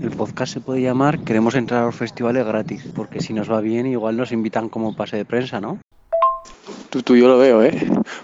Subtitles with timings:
[0.00, 3.60] El podcast se puede llamar Queremos entrar a los festivales gratis, porque si nos va
[3.60, 5.78] bien igual nos invitan como pase de prensa, ¿no?
[6.88, 7.78] Tú, tú, yo lo veo, ¿eh?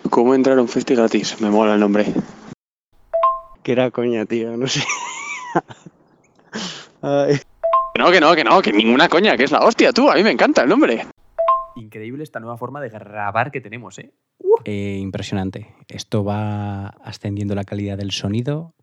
[0.08, 1.40] ¿Cómo entrar a un festi gratis?
[1.40, 2.06] Me mola el nombre.
[3.62, 4.82] Que era coña, tío, no sé.
[7.02, 7.36] Ay.
[7.94, 10.10] Que no, que no, que no, que ninguna coña, que es la hostia, tú.
[10.10, 11.06] A mí me encanta el nombre.
[11.76, 14.12] Increíble esta nueva forma de grabar que tenemos, ¿eh?
[14.64, 15.74] Eh, impresionante.
[15.88, 18.75] Esto va ascendiendo la calidad del sonido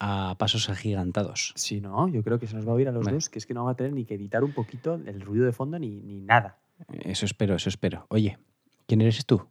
[0.00, 1.52] a pasos agigantados.
[1.56, 2.08] Sí, ¿no?
[2.08, 3.16] Yo creo que se nos va a oír a los Vale.
[3.16, 5.44] dos, que es que no vamos a tener ni que editar un poquito el ruido
[5.44, 6.58] de fondo ni, ni nada.
[7.02, 8.06] Eso espero, eso espero.
[8.08, 8.38] Oye,
[8.86, 9.46] ¿quién eres tú?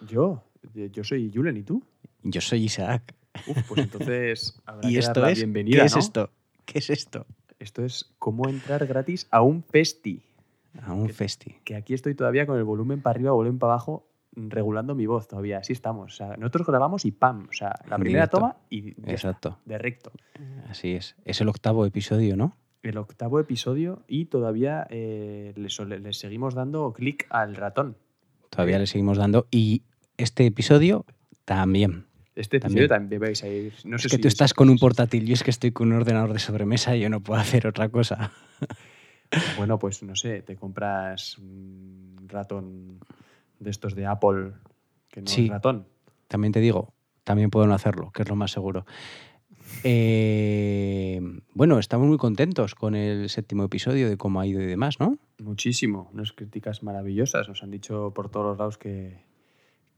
[0.00, 0.42] Yo,
[0.74, 1.82] yo soy Julen, ¿y tú?
[2.22, 3.14] Yo soy Isaac.
[3.46, 5.38] Uf, pues entonces habrá ¿Y que dar esto la es?
[5.38, 5.98] bienvenida, ¿Qué es ¿no?
[6.00, 6.30] esto?
[6.66, 7.26] ¿Qué es esto?
[7.58, 10.20] Esto es cómo entrar gratis a un festi.
[10.82, 11.54] A un ¿Qué- festi.
[11.64, 15.26] Que aquí estoy todavía con el volumen para arriba, volumen para abajo, regulando mi voz
[15.26, 15.58] todavía.
[15.58, 16.12] Así estamos.
[16.12, 17.46] O sea, nosotros grabamos y pam.
[17.48, 18.38] O sea, la primera directo.
[18.38, 19.58] toma y Exacto.
[19.64, 20.12] de recto.
[20.68, 21.16] Así es.
[21.24, 22.56] Es el octavo episodio, ¿no?
[22.82, 27.96] El octavo episodio y todavía eh, le, seguimos dando clic al ratón.
[28.50, 29.46] Todavía le seguimos dando.
[29.50, 29.82] Y
[30.16, 31.04] este episodio
[31.44, 32.06] también.
[32.36, 33.72] Este episodio también, vais a ir.
[33.84, 35.88] No sé es que si tú estás con un portátil, yo es que estoy con
[35.88, 38.32] un ordenador de sobremesa y yo no puedo hacer otra cosa.
[39.56, 43.00] Bueno, pues no sé, te compras un ratón
[43.58, 44.52] de estos de Apple,
[45.10, 45.44] que no Sí.
[45.46, 45.86] es ratón.
[46.28, 46.92] También te digo,
[47.24, 48.84] también puedo no hacerlo, que es lo más seguro.
[49.84, 51.20] Eh,
[51.54, 55.18] bueno, estamos muy contentos con el séptimo episodio de cómo ha ido y demás, ¿no?
[55.42, 57.48] Muchísimo, unas críticas maravillosas.
[57.48, 59.24] Nos han dicho por todos los lados que,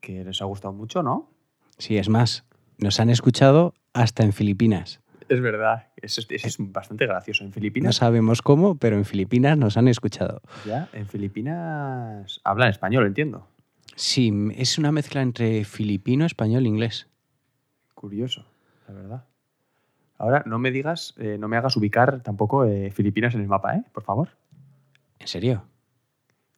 [0.00, 1.30] que les ha gustado mucho, ¿no?
[1.78, 2.44] Sí, es más,
[2.78, 5.00] nos han escuchado hasta en Filipinas.
[5.28, 7.44] Es verdad, eso, es- eso es bastante gracioso.
[7.44, 10.40] En No Filipinas, sabemos cómo, pero en Filipinas nos han escuchado.
[10.64, 13.46] ya, en Filipinas hablan español, entiendo.
[13.94, 17.08] Sí, es una mezcla entre filipino, español e inglés.
[17.94, 18.46] Curioso,
[18.86, 19.24] la verdad.
[20.18, 23.76] Ahora, no me digas, eh, no me hagas ubicar tampoco eh, Filipinas en el mapa,
[23.76, 23.84] ¿eh?
[23.92, 24.30] Por favor.
[25.18, 25.64] ¿En serio?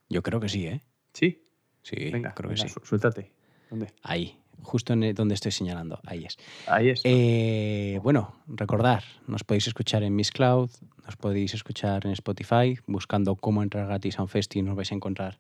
[0.08, 0.80] Yo creo que sí, ¿eh?
[1.12, 1.44] Sí,
[1.82, 2.74] Sí, venga, creo que venga, sí.
[2.74, 3.32] su- suéltate.
[3.70, 3.88] ¿Dónde?
[4.02, 6.00] Ahí, justo en donde estoy señalando.
[6.06, 6.36] Ahí es.
[6.66, 7.00] Ahí es.
[7.04, 10.70] Eh, bueno, recordar, nos podéis escuchar en Miss Cloud,
[11.04, 14.94] nos podéis escuchar en Spotify, buscando cómo entrar gratis a un festi, nos vais a
[14.94, 15.38] encontrar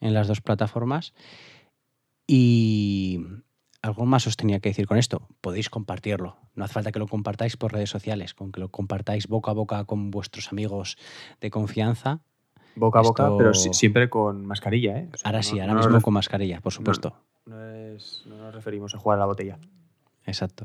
[0.00, 1.12] en las dos plataformas.
[2.26, 3.20] Y
[3.82, 6.36] algo más os tenía que decir con esto, podéis compartirlo.
[6.54, 9.54] No hace falta que lo compartáis por redes sociales, con que lo compartáis boca a
[9.54, 10.96] boca con vuestros amigos
[11.40, 12.20] de confianza.
[12.74, 15.08] Boca a boca, pero si- siempre con mascarilla, ¿eh?
[15.12, 17.14] O sea, Ahora no- sí, ahora no mismo con mascarilla, por supuesto.
[17.46, 19.58] No, es- no nos referimos a jugar a la botella.
[20.26, 20.64] Exacto.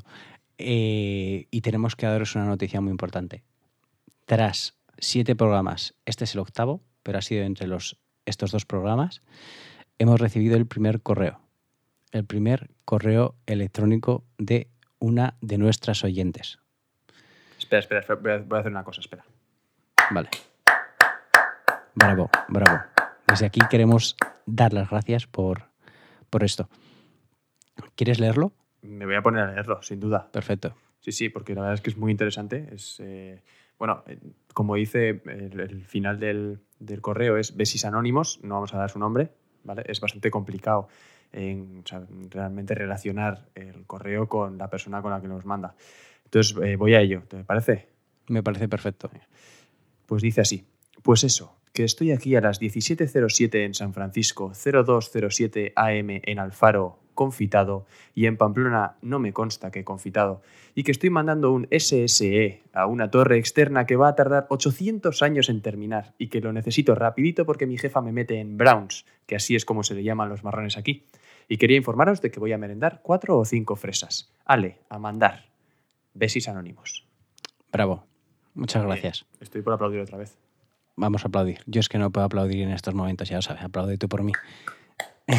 [0.57, 3.44] Eh, y tenemos que daros una noticia muy importante.
[4.25, 9.21] Tras siete programas, este es el octavo, pero ha sido entre los, estos dos programas,
[9.99, 11.39] hemos recibido el primer correo.
[12.11, 16.59] El primer correo electrónico de una de nuestras oyentes.
[17.59, 19.25] Espera, espera, espera, voy a, voy a hacer una cosa, espera.
[20.11, 20.29] Vale.
[21.95, 22.83] Bravo, bravo.
[23.28, 25.63] Desde aquí queremos dar las gracias por,
[26.29, 26.69] por esto.
[27.95, 28.51] ¿Quieres leerlo?
[28.81, 30.29] Me voy a poner a leerlo, sin duda.
[30.31, 30.75] Perfecto.
[31.00, 32.67] Sí, sí, porque la verdad es que es muy interesante.
[32.72, 33.41] Es, eh,
[33.79, 34.19] bueno, eh,
[34.53, 38.89] como dice el, el final del, del correo es Besis Anónimos, no vamos a dar
[38.89, 39.31] su nombre,
[39.63, 39.83] ¿vale?
[39.88, 40.88] Es bastante complicado
[41.31, 45.75] en, o sea, realmente relacionar el correo con la persona con la que nos manda.
[46.25, 47.89] Entonces, eh, voy a ello, ¿te parece?
[48.27, 49.09] Me parece perfecto.
[50.06, 50.66] Pues dice así,
[51.03, 57.00] pues eso, que estoy aquí a las 17.07 en San Francisco, 0207 AM en Alfaro,
[57.13, 60.41] confitado, y en Pamplona no me consta que confitado,
[60.74, 65.22] y que estoy mandando un SSE a una torre externa que va a tardar 800
[65.22, 69.06] años en terminar, y que lo necesito rapidito porque mi jefa me mete en Browns,
[69.25, 71.06] que así es como se le llaman los marrones aquí.
[71.50, 74.34] Y quería informaros de que voy a merendar cuatro o cinco fresas.
[74.46, 75.50] Ale, a mandar.
[76.13, 77.06] Besis anónimos.
[77.69, 78.06] Bravo.
[78.53, 79.25] Muchas gracias.
[79.42, 80.44] Estoy por aplaudir otra vez.
[80.97, 81.59] Vamos a aplaudir.
[81.66, 83.63] Yo es que no puedo aplaudir en estos momentos, ya lo sabes.
[83.63, 84.31] Aplaude tú por mí.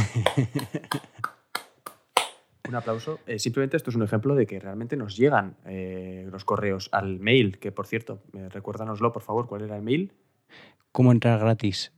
[2.69, 3.21] Un aplauso.
[3.27, 7.21] Eh, simplemente esto es un ejemplo de que realmente nos llegan eh, los correos al
[7.21, 10.13] mail, que por cierto, eh, recuérdanoslo por favor, ¿cuál era el mail?
[10.91, 11.93] ¿Cómo entrar gratis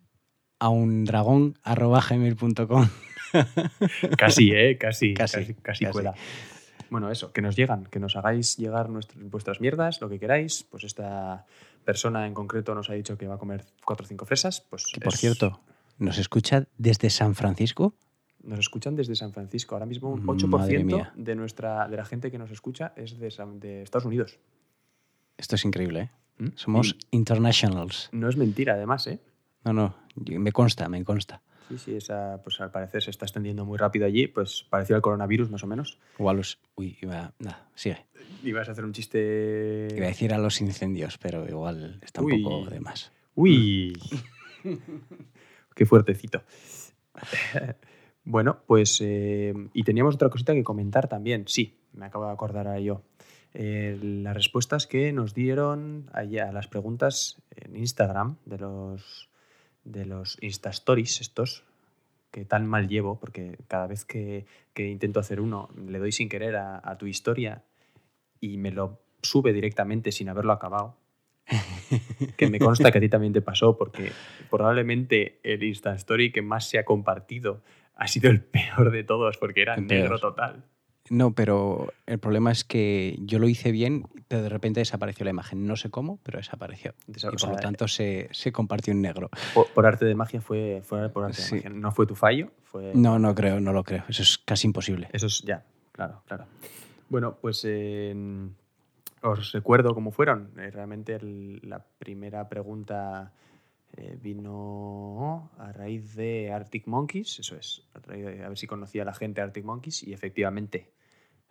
[0.58, 2.88] a un dragón arroba gmail.com?
[4.18, 4.76] Casi, ¿eh?
[4.76, 5.92] Casi, Casi, casi, casi, casi.
[5.92, 6.14] cuela.
[6.90, 10.64] Bueno, eso, que nos llegan, que nos hagáis llegar nuestras, vuestras mierdas, lo que queráis.
[10.70, 11.44] Pues esta
[11.88, 14.60] persona en concreto nos ha dicho que va a comer cuatro o cinco fresas.
[14.68, 15.58] Pues Que por es- cierto,
[15.98, 17.94] ¿nos escucha desde San Francisco?
[18.42, 19.74] Nos escuchan desde San Francisco.
[19.74, 20.44] Ahora mismo un Madre
[20.82, 21.12] 8% mía.
[21.16, 24.38] de, nuestra, de la gente que nos escucha es de, San- de Estados Unidos.
[25.38, 26.10] Esto es increíble, ¿eh?
[26.44, 26.48] ¿Mm?
[26.56, 28.10] Somos Y internationals.
[28.12, 29.18] no es mentira, además, ¿eh?
[29.64, 31.40] No, no, me consta, me consta.
[31.68, 35.02] Sí, sí, esa, pues al parecer se está extendiendo muy rápido allí, pues parecido al
[35.02, 35.98] coronavirus más o menos.
[36.18, 36.58] O a los...
[36.76, 37.34] Uy, iba...
[37.38, 38.06] Nada, sigue.
[38.42, 39.88] Ibas a hacer un chiste...
[39.94, 42.42] Iba a decir a los incendios, pero igual está un Uy.
[42.42, 43.12] poco de más.
[43.34, 43.92] Uy,
[45.74, 46.42] qué fuertecito.
[48.24, 51.44] bueno, pues eh, y teníamos otra cosita que comentar también.
[51.46, 53.02] Sí, me acabo de acordar a yo.
[53.54, 59.27] Eh, las respuestas que nos dieron allá a las preguntas en Instagram de los
[59.90, 61.64] de los Insta Stories estos
[62.30, 66.28] que tan mal llevo porque cada vez que, que intento hacer uno le doy sin
[66.28, 67.62] querer a, a tu historia
[68.40, 70.96] y me lo sube directamente sin haberlo acabado
[72.36, 74.12] que me consta que a ti también te pasó, porque
[74.50, 77.62] probablemente el Insta Story que más se ha compartido
[77.94, 80.20] ha sido el peor de todos, porque era El negro peor.
[80.20, 80.64] total.
[81.10, 85.30] No, pero el problema es que yo lo hice bien, pero de repente desapareció la
[85.30, 85.66] imagen.
[85.66, 86.94] No sé cómo, pero desapareció.
[87.06, 89.30] Desa- y por lo tanto se, se compartió en negro.
[89.54, 91.56] Por, por arte de magia fue, fue por arte Sí.
[91.56, 91.70] de magia.
[91.80, 92.92] No fue tu fallo, fue...
[92.94, 94.04] No, no creo, no lo creo.
[94.08, 95.08] Eso es casi imposible.
[95.12, 96.46] Eso es ya, claro, claro.
[97.08, 98.14] Bueno, pues eh,
[99.22, 100.50] os recuerdo cómo fueron.
[100.58, 103.32] Eh, realmente el- la primera pregunta
[103.96, 108.66] eh, vino a raíz de Arctic Monkeys, eso es, a, raíz de- a ver si
[108.66, 110.90] conocía a la gente de Arctic Monkeys y efectivamente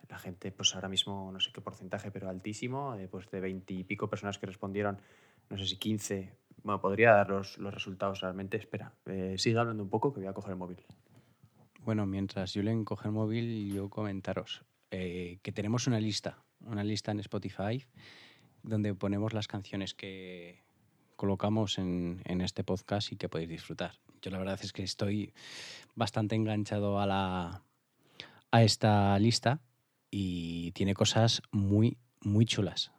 [0.08, 3.74] la gente, pues ahora mismo no sé qué porcentaje, pero altísimo, eh, pues de 20
[3.74, 4.98] y pico personas que respondieron,
[5.50, 6.32] no sé si 15,
[6.62, 8.56] bueno, podría dar los, resultados realmente.
[8.56, 10.78] Espera, eh, sigue hablando un poco que voy a coger el móvil.
[11.80, 17.12] Bueno, mientras Julen coge el móvil, yo comentaros eh, que tenemos una lista, una lista
[17.12, 17.84] en Spotify
[18.62, 20.62] donde ponemos las canciones que
[21.16, 23.92] colocamos en, en este podcast y que podéis disfrutar.
[24.20, 25.32] Yo la verdad es que estoy
[25.94, 27.62] bastante enganchado a, la,
[28.50, 29.60] a esta lista
[30.10, 32.92] y tiene cosas muy, muy chulas.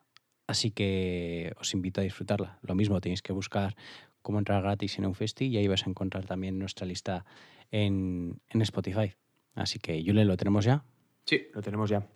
[0.47, 2.59] Así que os invito a disfrutarla.
[2.61, 3.75] Lo mismo, tenéis que buscar
[4.21, 7.25] cómo entrar gratis en un festi y ahí vais a encontrar también nuestra lista
[7.71, 9.13] en, en Spotify.
[9.55, 10.83] Así que, Julen, ¿lo tenemos ya?
[11.25, 12.07] Sí, lo tenemos ya.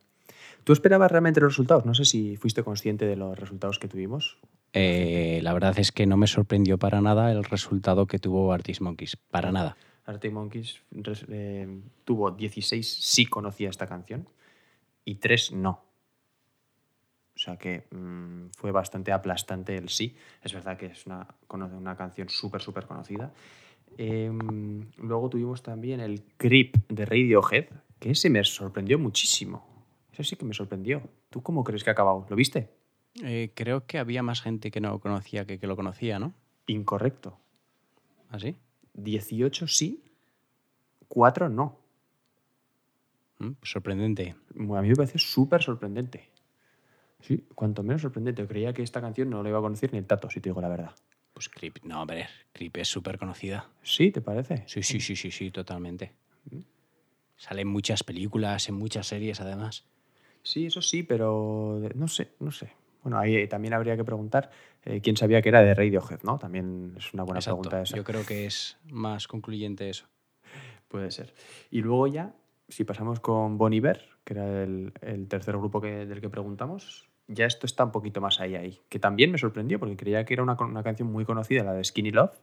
[0.63, 1.85] ¿Tú esperabas realmente los resultados?
[1.85, 4.37] No sé si fuiste consciente de los resultados que tuvimos.
[4.71, 8.81] Eh, la verdad es que no me sorprendió para nada el resultado que tuvo Artis
[8.81, 9.17] Monkeys.
[9.29, 9.77] Para nada.
[10.05, 10.81] Arctic Monkeys
[11.29, 14.27] eh, tuvo 16 sí conocía esta canción
[15.05, 15.81] y 3 no.
[17.35, 20.15] O sea que mm, fue bastante aplastante el sí.
[20.41, 23.33] Es verdad que es una, una canción súper, súper conocida.
[23.97, 27.65] Em, luego tuvimos también el Creep de Radiohead,
[27.99, 29.65] que ese me sorprendió muchísimo.
[30.11, 31.01] Eso sí que me sorprendió.
[31.29, 32.25] ¿Tú cómo crees que ha acabado?
[32.29, 32.69] ¿Lo viste?
[33.23, 36.33] Eh, creo que había más gente que no lo conocía que que lo conocía, ¿no?
[36.67, 37.37] Incorrecto.
[38.29, 38.55] ¿Así?
[38.93, 40.03] 18 sí,
[41.07, 41.82] 4 no.
[43.39, 44.35] Mm, sorprendente.
[44.51, 46.29] A mí me parece súper sorprendente.
[47.21, 48.45] Sí, cuanto menos sorprendente.
[48.47, 50.61] Creía que esta canción no la iba a conocer ni el tato, si te digo
[50.61, 50.91] la verdad.
[51.33, 53.69] Pues Creep, no, hombre, Creep es súper conocida.
[53.81, 54.11] ¿Sí?
[54.11, 54.63] ¿Te parece?
[54.67, 56.13] Sí, sí, sí, sí, sí, totalmente.
[57.37, 59.85] Sale en muchas películas, en muchas series, además.
[60.43, 62.71] Sí, eso sí, pero no sé, no sé.
[63.01, 64.51] Bueno, ahí eh, también habría que preguntar
[64.85, 66.37] eh, quién sabía que era de Radiohead, ¿no?
[66.37, 67.61] También es una buena Exacto.
[67.61, 67.97] pregunta esa.
[67.97, 70.05] Yo creo que es más concluyente eso.
[70.87, 71.33] Puede ser.
[71.71, 72.33] Y luego ya,
[72.73, 77.09] si pasamos con Bon Iver, que era el, el tercer grupo que, del que preguntamos,
[77.27, 78.81] ya esto está un poquito más ahí, ahí.
[78.89, 81.83] Que también me sorprendió porque creía que era una, una canción muy conocida, la de
[81.83, 82.37] Skinny Love,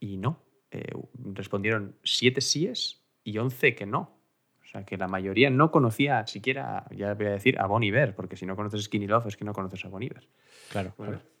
[0.00, 0.42] y no.
[0.70, 4.18] Eh, respondieron siete síes y 11 que no.
[4.62, 8.14] O sea, que la mayoría no conocía siquiera, ya voy a decir, a Bon Iver,
[8.14, 10.28] porque si no conoces Skinny Love es que no conoces a Bon Iver.
[10.70, 11.12] Claro, Bueno.
[11.12, 11.38] claro.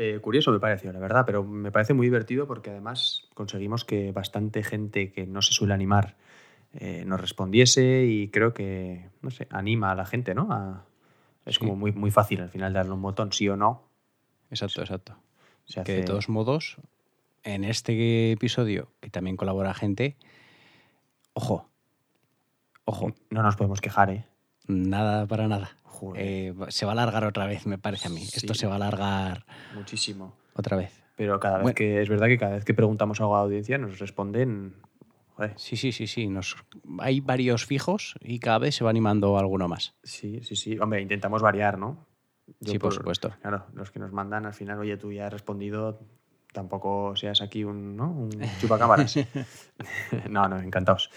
[0.00, 4.12] Eh, curioso me pareció, la verdad, pero me parece muy divertido porque además conseguimos que
[4.12, 6.16] bastante gente que no se suele animar
[6.74, 10.48] eh, nos respondiese y creo que, no sé, anima a la gente, ¿no?
[10.52, 10.84] A-
[11.46, 11.60] es Sí.
[11.60, 13.82] como muy, muy fácil al final darle un botón, sí o no.
[14.50, 15.16] Exacto, exacto.
[15.84, 16.76] Que de todos modos,
[17.42, 20.16] en este episodio, que también colabora gente,
[21.32, 21.68] ojo,
[22.84, 24.24] ojo, No nos podemos quejar, ¿eh?
[24.66, 25.76] nada para nada.
[26.14, 28.22] Eh, se va a alargar otra vez, me parece a mí.
[28.22, 29.44] Esto se va a alargar
[29.74, 30.36] Muchísimo.
[30.54, 31.02] otra vez.
[31.16, 31.74] Pero cada vez Bueno.
[31.74, 34.74] que, es verdad que cada vez que preguntamos algo a la audiencia nos responden,
[35.38, 36.26] joder, Sí, sí, sí, sí.
[36.26, 36.56] Nos,
[36.98, 39.94] hay varios fijos y cada vez se va animando alguno más.
[40.02, 40.78] sí, sí, sí.
[40.78, 42.06] Hombre, intentamos variar, ¿no?
[42.60, 43.32] Yo Sí, por supuesto.
[43.40, 46.00] Claro, los que nos mandan al final, oye, tú ya has respondido,
[46.52, 48.10] tampoco seas aquí un, ¿no?
[48.10, 48.30] un
[48.60, 49.16] chupacámaras.
[50.28, 51.10] no, no, encantados.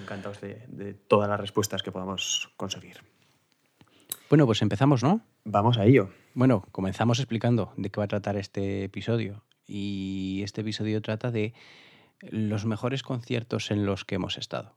[0.00, 2.98] Encantados de, de todas las respuestas que podamos conseguir.
[4.30, 5.20] Bueno, pues empezamos, ¿no?
[5.44, 6.10] Vamos a ello.
[6.32, 9.42] Bueno, comenzamos explicando de qué va a tratar este episodio.
[9.66, 11.52] Y este episodio trata de
[12.20, 14.76] los mejores conciertos en los que hemos estado.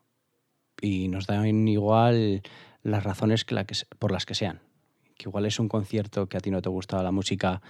[0.81, 2.41] Y nos dan igual
[2.83, 3.65] las razones que
[3.99, 4.61] por las que sean.
[5.17, 7.61] Que igual es un concierto que a ti no te gustaba la música,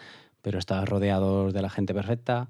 [0.42, 2.50] pero estabas rodeado de la gente perfecta.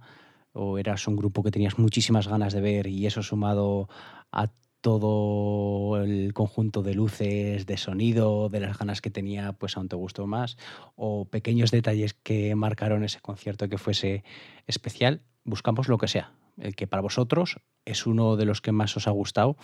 [0.53, 3.87] o eras un grupo que tenías muchísimas ganas de ver y eso sumado
[4.33, 4.51] a
[4.81, 9.95] todo el conjunto de luces, de sonido, de las ganas que tenía, pues aún te
[9.95, 10.57] gustó más,
[10.95, 14.23] o pequeños detalles que marcaron ese concierto que fuese
[14.67, 18.95] especial, buscamos lo que sea, el que para vosotros es uno de los que más
[18.97, 19.57] os ha gustado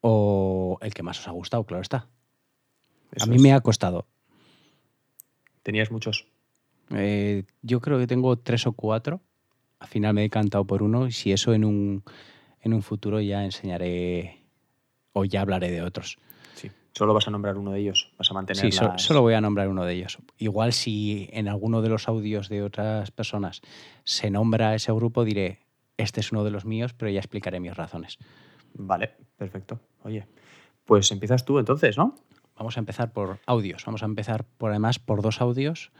[0.00, 2.08] o el que más os ha gustado, claro está.
[3.12, 3.42] Eso a mí es.
[3.42, 4.06] me ha costado.
[5.62, 6.26] Tenías muchos.
[6.90, 9.20] Eh, yo creo que tengo tres o cuatro.
[9.80, 12.02] Al final me he decantado por uno y si eso en un,
[12.60, 14.42] en un futuro ya enseñaré
[15.12, 16.18] o ya hablaré de otros.
[16.54, 16.70] Sí.
[16.92, 18.10] Solo vas a nombrar uno de ellos.
[18.18, 20.18] Vas a mantener Sí, las- solo voy a nombrar uno de ellos.
[20.38, 23.60] Igual si en alguno de los audios de otras personas
[24.04, 25.60] se nombra ese grupo, diré,
[25.98, 28.16] este es uno de los míos, pero ya explicaré mis razones.
[28.74, 29.80] Vale, perfecto.
[30.02, 30.26] Oye,
[30.86, 32.14] pues empiezas tú entonces, ¿no?
[32.56, 33.84] Vamos a empezar por audios.
[33.84, 35.92] Vamos a empezar por además por dos audios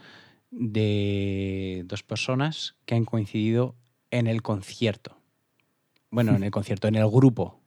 [0.50, 3.74] de dos personas que han coincidido
[4.10, 5.16] en el concierto.
[6.10, 7.60] Bueno, en el concierto, en el grupo.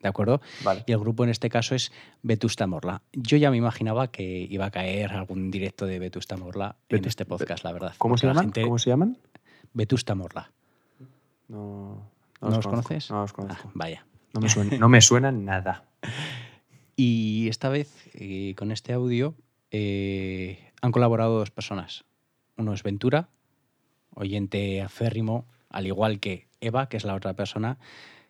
[0.00, 0.40] ¿De acuerdo?
[0.64, 0.82] Vale.
[0.86, 3.02] Y el grupo en este caso es Vetusta Morla.
[3.12, 7.24] Yo ya me imaginaba que iba a caer algún directo de Vetusta Morla en este
[7.24, 7.94] podcast, la verdad.
[7.98, 8.44] ¿Cómo Porque se la llaman?
[8.46, 9.18] gente- ¿Cómo se llaman?
[9.72, 10.50] Vetusta Morla.
[11.52, 13.10] No, ¿No, los conoces?
[13.10, 13.70] No los Ah, conozco.
[13.74, 14.06] vaya.
[14.34, 15.84] No, me suena, no me suena nada.
[16.94, 19.34] Y esta vez, eh, con este audio,
[19.70, 22.04] eh, han colaborado dos personas.
[22.58, 23.30] Uno es Ventura,
[24.14, 27.78] oyente aférrimo, al igual que Eva, que es la otra persona,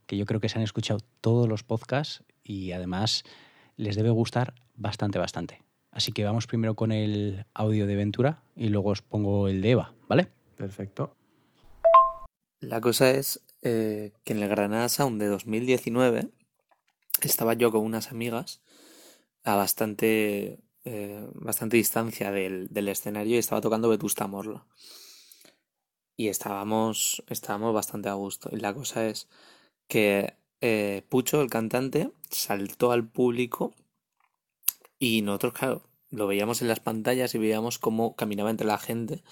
[0.07, 3.25] que yo creo que se han escuchado todos los podcasts y además
[3.77, 5.61] les debe gustar bastante, bastante.
[5.91, 9.71] Así que vamos primero con el audio de Ventura y luego os pongo el de
[9.73, 10.29] Eva, ¿vale?
[10.57, 11.17] Perfecto.
[12.63, 16.31] La cosa es eh, que en el Granada Sound de 2019
[17.21, 18.63] estaba yo con unas amigas
[19.45, 24.65] a bastante, eh, bastante distancia del, del escenario y estaba tocando Vetusta Morla.
[26.17, 28.49] Y estábamos, estábamos bastante a gusto.
[28.53, 29.29] Y la cosa es
[29.89, 33.75] que eh, Pucho, el cantante, saltó al público
[34.99, 39.23] y nosotros, claro, lo veíamos en las pantallas y veíamos cómo caminaba entre la gente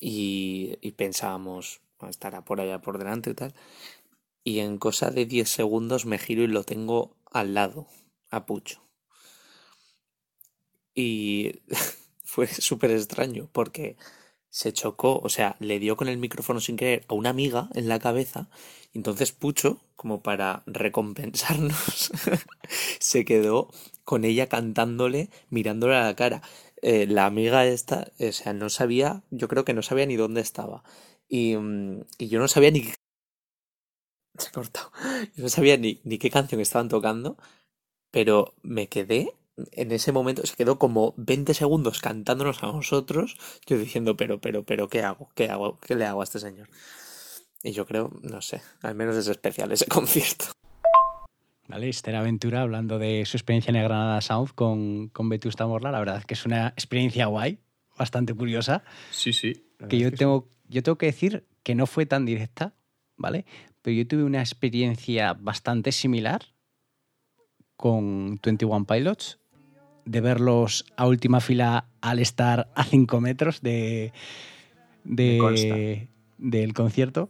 [0.00, 3.54] y, y pensábamos, "Bueno, estará por allá por delante y tal.
[4.44, 7.86] Y en cosa de 10 segundos me giro y lo tengo al lado,
[8.30, 8.82] a Pucho.
[10.94, 11.60] Y
[12.24, 13.96] fue súper extraño porque
[14.50, 17.88] se chocó, o sea, le dio con el micrófono sin querer a una amiga en
[17.88, 18.50] la cabeza.
[18.92, 22.12] Entonces Pucho, como para recompensarnos,
[23.00, 23.70] se quedó
[24.04, 26.42] con ella cantándole, mirándole a la cara.
[26.82, 30.40] Eh, la amiga esta, o sea, no sabía, yo creo que no sabía ni dónde
[30.42, 30.82] estaba.
[31.32, 32.94] Y, mm, y yo no sabía ni qué...
[34.38, 34.92] Se ha cortado.
[35.34, 37.38] Yo no sabía ni, ni qué canción estaban tocando,
[38.10, 39.34] pero me quedé
[39.72, 43.36] en ese momento, se quedó como 20 segundos cantándonos a nosotros,
[43.66, 45.30] yo diciendo, pero, pero, pero, ¿qué hago?
[45.34, 45.78] ¿Qué hago?
[45.80, 46.68] ¿Qué le hago a este señor?
[47.62, 50.46] Y yo creo, no sé, al menos es especial ese concierto.
[51.68, 51.88] ¿Vale?
[51.88, 55.90] Esther Aventura hablando de su experiencia en el Granada Sound con, con Vetusta Morla.
[55.90, 57.58] La verdad es que es una experiencia guay,
[57.96, 58.82] bastante curiosa.
[59.10, 59.64] Sí, sí.
[59.88, 62.74] que yo tengo, yo tengo que decir que no fue tan directa,
[63.16, 63.44] ¿vale?
[63.82, 66.42] Pero yo tuve una experiencia bastante similar
[67.76, 69.38] con 21 Pilots,
[70.04, 74.12] de verlos a última fila al estar a 5 metros de,
[75.04, 77.28] del concierto.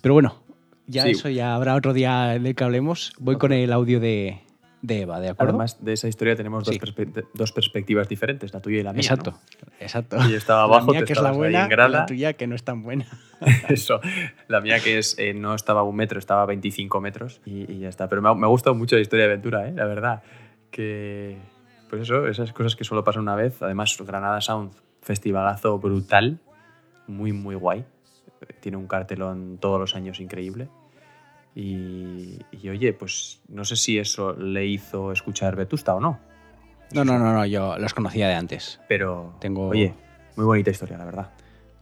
[0.00, 0.42] Pero bueno,
[0.86, 1.10] ya Sí.
[1.10, 3.12] eso ya habrá otro día del que hablemos.
[3.18, 4.40] Voy con el audio de,
[4.82, 5.50] de Eva, ¿de acuerdo?
[5.52, 6.80] Además de esa historia tenemos dos, Sí.
[6.80, 9.00] perspe- dos perspectivas diferentes, la tuya y la mía.
[9.02, 9.38] exacto, ¿no?
[9.78, 10.16] exacto.
[10.28, 11.88] Y estaba abajo, la mía que es la buena, en y grada.
[12.00, 13.06] la tuya que no es tan buena.
[13.68, 14.00] Eso.
[14.48, 17.70] La mía que es eh, no estaba a un metro, estaba a 25 metros y,
[17.70, 18.08] y ya está.
[18.08, 19.72] Pero me ha, me ha gustado mucho la historia de aventura, ¿eh?
[19.74, 20.22] la verdad.
[20.70, 21.36] Que,
[21.90, 23.60] pues eso, esas cosas que solo pasan una vez.
[23.62, 24.72] Además, Granada Sound,
[25.02, 26.38] festivalazo brutal,
[27.06, 27.84] muy, muy guay.
[28.60, 30.68] Tiene un cartelón todos los años increíble.
[31.54, 36.18] Y, y, oye, pues no sé si eso le hizo escuchar Vetusta o no.
[36.92, 38.80] No, no, no, no, yo los conocía de antes.
[38.88, 39.94] Pero, Tengo- oye,
[40.36, 41.30] muy bonita historia, la verdad.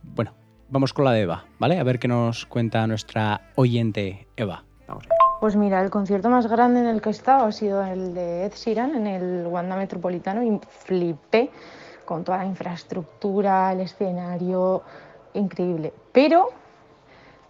[0.03, 0.33] Bueno,
[0.69, 1.79] vamos con la de Eva, ¿vale?
[1.79, 4.65] A ver qué nos cuenta nuestra oyente Eva.
[4.87, 5.15] Vamos allá.
[5.41, 8.47] Pues mira, el concierto más grande en el que he estado ha sido el de
[8.47, 11.51] Ed Sheeran en el Wanda Metropolitano y flipé
[12.05, 14.83] con toda la infraestructura, el escenario,
[15.35, 15.93] increíble.
[16.11, 16.49] Pero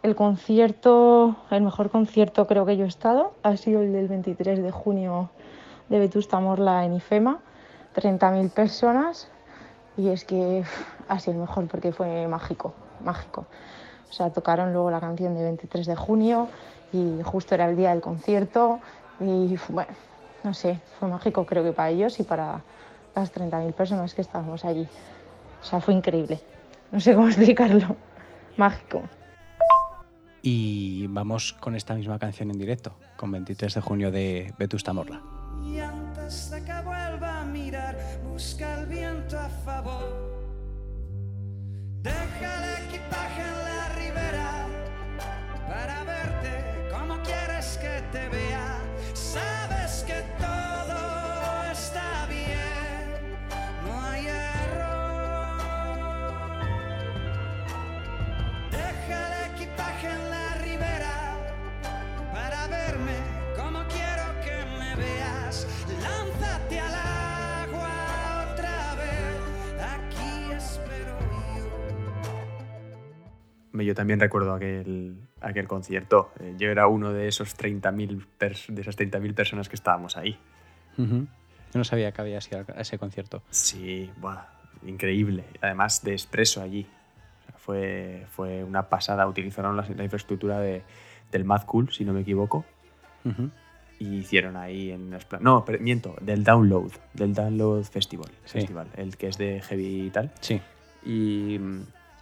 [0.02, 4.62] el concierto, el mejor concierto creo que yo he estado ha sido el del 23
[4.62, 5.30] de junio
[5.88, 7.40] de Vetusta Morla en IFEMA,
[7.96, 9.28] 30.000 personas
[9.96, 10.62] y es que
[11.08, 12.74] ha sido el mejor porque fue mágico,
[13.04, 13.46] mágico.
[14.08, 16.48] O sea, tocaron luego la canción de 23 de junio
[16.92, 18.78] y justo era el día del concierto
[19.20, 19.92] y bueno,
[20.44, 22.60] no sé, fue mágico creo que para ellos y para
[23.14, 24.86] las 30.000 personas que estábamos allí.
[25.60, 26.40] O sea, fue increíble.
[26.92, 27.96] No sé cómo explicarlo.
[28.56, 29.02] mágico.
[30.42, 35.22] Y vamos con esta misma canción en directo, con 23 de junio de Vetusta Morla.
[35.64, 40.28] Y antes de que vuelva a mirar, busca el viento a favor.
[42.02, 44.66] Deja el equipaje en la ribera
[45.68, 48.57] para verte como quieres que te vea.
[73.84, 76.30] Yo también recuerdo aquel, aquel concierto.
[76.40, 80.38] Eh, Yo era uno de esos 30.000 pers- de esas 30.000 personas que estábamos ahí.
[80.96, 83.42] Yo no sabía que había sido a ese concierto.
[83.50, 84.46] Sí, buah,
[84.86, 85.44] increíble.
[85.60, 86.86] Además de expreso allí.
[87.42, 89.26] O sea, fue, fue una pasada.
[89.28, 90.82] Utilizaron la, la infraestructura de,
[91.30, 92.64] del Mad Cool, si no me equivoco.
[94.00, 95.12] Y hicieron ahí en...
[95.12, 96.90] espla- No, pero miento, del Download.
[97.14, 98.30] Del Download Festival.
[98.44, 98.60] Sí.
[98.60, 100.30] Festival el que es de heavy y tal.
[100.40, 100.60] Sí.
[101.04, 101.58] y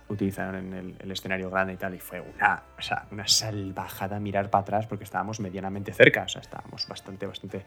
[0.09, 4.51] utilizaron el, el escenario grande y tal y fue una, o sea, una salvajada mirar
[4.51, 7.65] para atrás porque estábamos medianamente cerca, o sea, estábamos bastante, bastante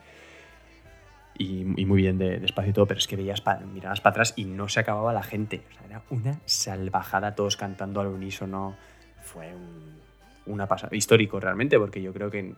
[1.35, 4.01] y, y muy bien de, de espacio y todo, pero es que veías, pa- mirabas
[4.01, 8.01] para atrás y no se acababa la gente, o sea, era una salvajada todos cantando
[8.01, 8.75] al unísono,
[9.23, 9.99] fue un-
[10.45, 12.55] una pasada, histórico realmente, porque yo creo que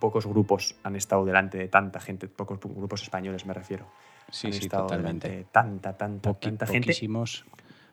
[0.00, 3.86] pocos grupos han estado delante de tanta gente, pocos grupos españoles me refiero.
[4.30, 5.28] Sí, han sí, estado totalmente.
[5.28, 6.86] delante de tanta, tanta, Poqui- tanta gente.
[6.88, 7.44] poquísimos.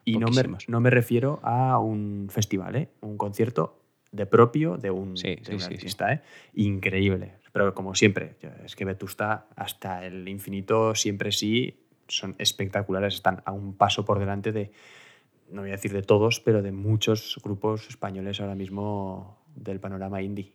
[0.06, 2.90] Y no me, no me refiero a un festival, ¿eh?
[3.02, 3.82] un concierto
[4.12, 5.74] de propio de un, Sí, de sí, un sí, sí.
[5.74, 6.14] artista.
[6.14, 6.22] ¿eh?
[6.54, 7.34] Increíble.
[7.52, 13.52] Pero como siempre, es que Vetusta hasta el infinito siempre sí son espectaculares, están a
[13.52, 14.72] un paso por delante de,
[15.50, 20.22] no voy a decir de todos, pero de muchos grupos españoles ahora mismo del panorama
[20.22, 20.54] indie.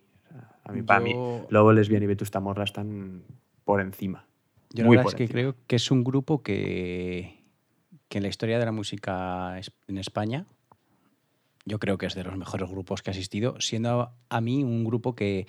[0.64, 3.25] A mí, para mí, Yo- Lobo Lesbian y Vetusta Morla están
[3.64, 4.26] por encima.
[4.73, 7.39] Yo la Muy verdad es que creo que es un grupo que,
[8.11, 10.45] que en la historia de la música en España,
[11.64, 14.85] yo creo que es de los mejores grupos que ha asistido, siendo a mí un
[14.85, 15.46] grupo que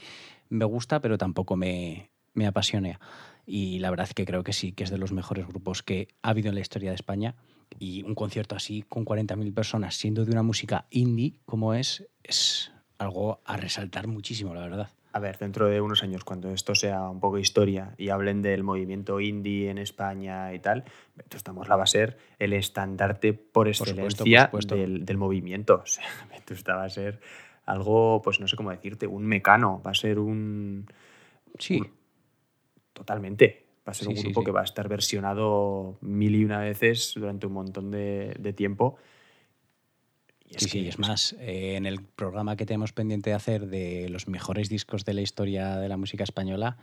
[0.48, 3.00] me gusta, pero tampoco me, me apasiona.
[3.48, 6.10] Y la verdad es que creo que sí, que es de los mejores grupos que
[6.22, 7.36] ha habido en la historia de España.
[7.80, 12.72] Y un concierto así, con 40.000 personas, siendo de una música indie como es, es
[13.00, 14.90] algo a resaltar muchísimo, la verdad.
[15.14, 18.64] A ver, dentro de unos años, cuando esto sea un poco historia y hablen del
[18.64, 24.08] movimiento indie en España y tal, Vetusta va a ser el estandarte por supuesto, por
[24.08, 24.76] excelencia supuesto.
[24.76, 25.82] Del, del movimiento.
[25.84, 27.20] O sea, Vetusta va a ser
[27.66, 30.86] algo, pues no sé cómo decirte, un mecano, va a ser un...
[31.60, 31.92] Sí, un-
[32.94, 33.66] totalmente.
[33.88, 34.46] Va a ser Sí, un sí, grupo sí.
[34.46, 38.98] que va a estar versionado mil y una veces durante un montón de, de tiempo.
[40.54, 43.68] Y Sí, sí, que- es más, eh, en el programa que tenemos pendiente de hacer
[43.68, 46.78] de los mejores discos de la historia de la música española,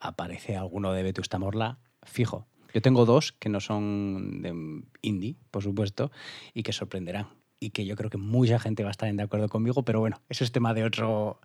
[0.00, 2.46] aparece alguno de Vetusta Morla fijo.
[2.74, 6.10] Yo tengo dos que no son de indie, por supuesto,
[6.52, 7.28] y que sorprenderán.
[7.58, 9.98] Y que yo creo que mucha gente va a estar en de acuerdo conmigo, pero
[9.98, 11.40] bueno, eso es tema de otro.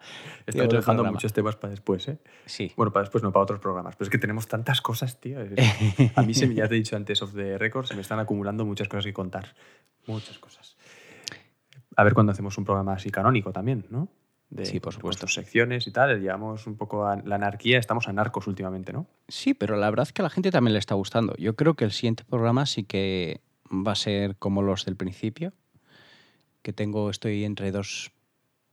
[0.45, 1.15] de Estamos otro dejando programa.
[1.15, 2.19] muchos temas para después, ¿eh?
[2.45, 2.73] Sí.
[2.75, 3.95] Bueno, para después no, para otros programas.
[3.95, 5.39] Pero es que tenemos tantas cosas, tío.
[6.15, 8.19] A mí, se, me- ya te he dicho antes, off the record, se me están
[8.19, 9.55] acumulando muchas cosas que contar.
[10.05, 10.70] Muchas cosas.
[11.95, 14.07] A ver cuando hacemos un programa así canónico también, ¿no?
[14.49, 15.27] De, Sí, por supuesto.
[15.27, 16.19] secciones y tal.
[16.21, 17.79] Llevamos un poco a la anarquía.
[17.79, 19.07] Estamos anarcos últimamente, ¿no?
[19.29, 21.33] Sí, pero la verdad es que a la gente también le está gustando.
[21.37, 23.39] Yo creo que el siguiente programa sí que
[23.71, 25.53] va a ser como los del principio,
[26.61, 28.11] que tengo, estoy entre dos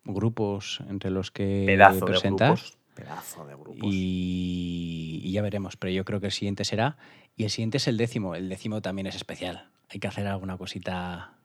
[0.04, 2.78] grupos entre los que Pedazo de presentar grupos.
[2.94, 3.78] Pedazo de grupos.
[3.82, 6.96] y, y ya veremos, pero yo creo que el siguiente será
[7.36, 8.34] y el siguiente es el décimo.
[8.34, 9.70] El décimo también es especial.
[9.90, 11.37] Hay que hacer alguna cosita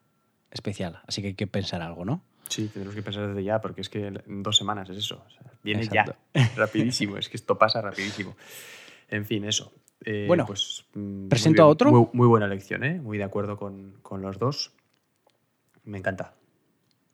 [0.54, 2.24] especial, así que hay que pensar algo, ¿no?
[2.48, 5.24] Sí, tenemos que pensar desde ya, porque es que en dos semanas es eso.
[5.26, 6.16] O sea, viene Exacto.
[6.34, 6.52] ya.
[6.56, 7.18] Rapidísimo.
[7.18, 8.36] Es que esto pasa rapidísimo.
[9.10, 9.74] En fin, eso.
[10.06, 11.90] Eh, Bueno, pues, mm, ¿presento a otro?
[11.92, 13.00] Muy, muy buena elección, ¿eh?
[13.02, 14.74] Muy de acuerdo con, con los dos.
[15.84, 16.36] Me encanta.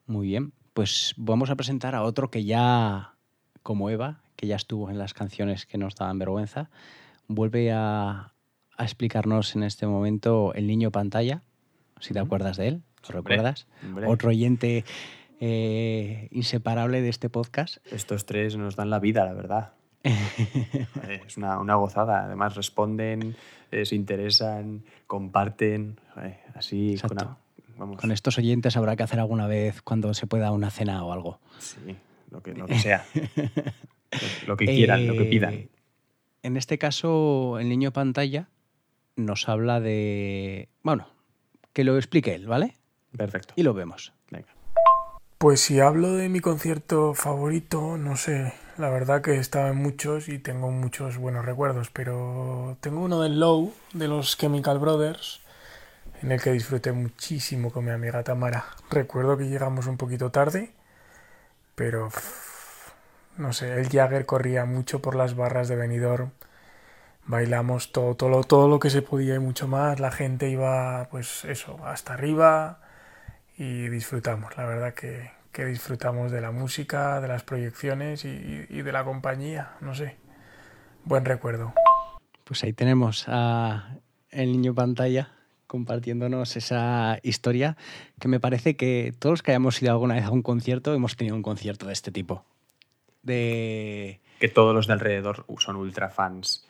[0.08, 3.14] Muy bien, pues vamos a presentar a otro que ya,
[3.64, 6.70] como Eva, que ya estuvo en las canciones que nos daban vergüenza,
[7.28, 8.34] vuelve a,
[8.78, 11.44] a explicarnos en este momento El Niño Pantalla,
[12.00, 13.68] si te acuerdas de él, ¿lo Hombre, recuerdas?
[13.84, 14.08] hombre.
[14.08, 14.84] Otro oyente
[15.40, 17.78] eh, inseparable de este podcast.
[17.92, 19.74] Estos tres nos dan la vida, la verdad.
[20.04, 22.26] Es una, una gozada.
[22.26, 23.36] Además, responden,
[23.72, 26.00] eh, se interesan, comparten.
[26.14, 27.18] Joder, así, con,
[27.78, 27.98] vamos.
[28.00, 31.40] Con estos oyentes habrá que hacer alguna vez cuando se pueda una cena o algo.
[31.60, 31.96] Sí,
[32.32, 33.06] lo que, lo que sea.
[33.14, 35.54] lo, lo que quieran, lo que pidan.
[35.54, 35.70] Eh,
[36.44, 38.48] En este caso, el niño pantalla
[39.16, 40.70] nos habla de...
[40.84, 41.08] Bueno,
[41.74, 42.76] que lo explique él, ¿vale?
[43.18, 43.54] Perfecto.
[43.56, 44.14] Y lo vemos.
[44.32, 44.48] Venga.
[45.38, 49.78] Pues si hablo de mi concierto favorito, no sé, la verdad que he estado en
[49.78, 55.40] muchos y tengo muchos buenos recuerdos, pero tengo uno del Low, de los Chemical Brothers,
[56.22, 58.66] en el que disfruté muchísimo con mi amiga Tamara.
[58.90, 60.74] Recuerdo que llegamos un poquito tarde,
[61.76, 62.10] pero
[63.38, 66.32] no sé, el Jagger corría mucho por las barras de Benidorm.
[67.26, 70.02] Bailamos todo, todo, lo- todo lo que se podía y mucho más.
[70.02, 72.80] La gente iba, pues eso, hasta arriba
[73.60, 74.58] y disfrutamos.
[74.58, 78.92] La verdad que, que disfrutamos de la música, de las proyecciones y, y- y de
[78.92, 79.74] la compañía.
[79.82, 80.16] No sé,
[81.04, 81.74] buen recuerdo.
[82.46, 83.96] Pues ahí tenemos a
[84.32, 85.34] el niño pantalla
[85.68, 87.78] compartiéndonos esa historia
[88.20, 91.16] que me parece que todos los que hayamos ido alguna vez a un concierto hemos
[91.16, 92.44] tenido un concierto de este tipo.
[93.22, 94.20] De...
[94.40, 96.66] Que todos los de alrededor son ultra fans.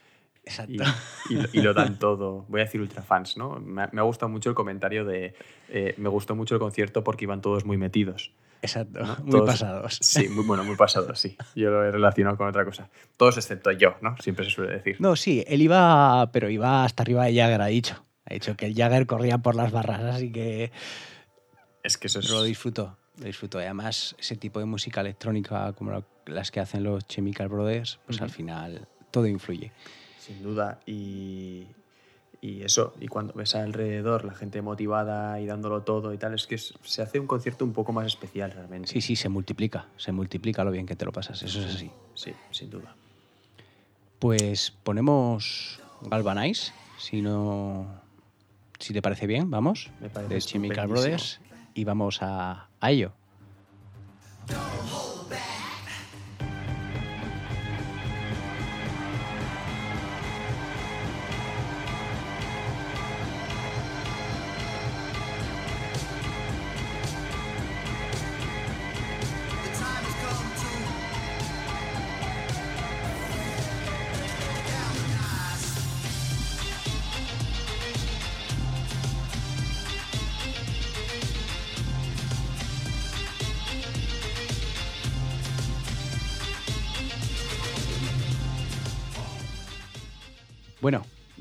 [0.50, 0.84] Exacto.
[1.30, 2.46] Y, y lo- y lo dan todo.
[2.50, 3.60] Voy a decir ultra fans, ¿no?
[3.60, 5.36] Me, ha- me ha gustado mucho el comentario de.
[5.70, 8.32] eh, me gustó mucho el concierto porque iban todos muy metidos.
[8.62, 9.00] Exacto.
[9.00, 9.16] ¿no?
[9.22, 10.00] Muy Todos- pasados.
[10.02, 11.38] Sí, muy, bueno, muy pasados, sí.
[11.56, 12.90] Yo lo he relacionado con otra cosa.
[13.16, 14.18] Todos excepto yo, ¿no?
[14.18, 14.98] Siempre se suele decir.
[15.00, 18.04] No, sí, él iba, pero iba hasta arriba de Jagger, ha dicho.
[18.26, 20.72] Ha dicho que el Jagger corría por las barras, así que
[21.84, 22.30] Es que eso es.
[22.30, 22.98] lo disfruto.
[23.18, 23.60] Lo disfruto.
[23.60, 28.00] Y además, ese tipo de música electrónica como la- las que hacen los Chemical Brothers,
[28.06, 29.72] pues al final todo influye.
[30.30, 30.80] Sin duda.
[30.86, 31.66] Y,
[32.40, 36.46] y eso, y cuando ves alrededor la gente motivada y dándolo todo y tal, es
[36.46, 38.88] que es- se hace un concierto un poco más especial realmente.
[38.90, 39.88] Sí, sí, se multiplica.
[39.98, 41.42] Se multiplica lo bien que te lo pasas.
[41.42, 41.90] Eso es así.
[42.14, 42.96] Sí, sin duda.
[44.20, 47.88] Pues ponemos Galvanize, si no.
[48.78, 49.90] Si te parece bien, vamos.
[50.00, 50.88] Me parece de Chemical.
[50.88, 51.40] Brothers.
[51.74, 53.14] Y vamos a, a ello.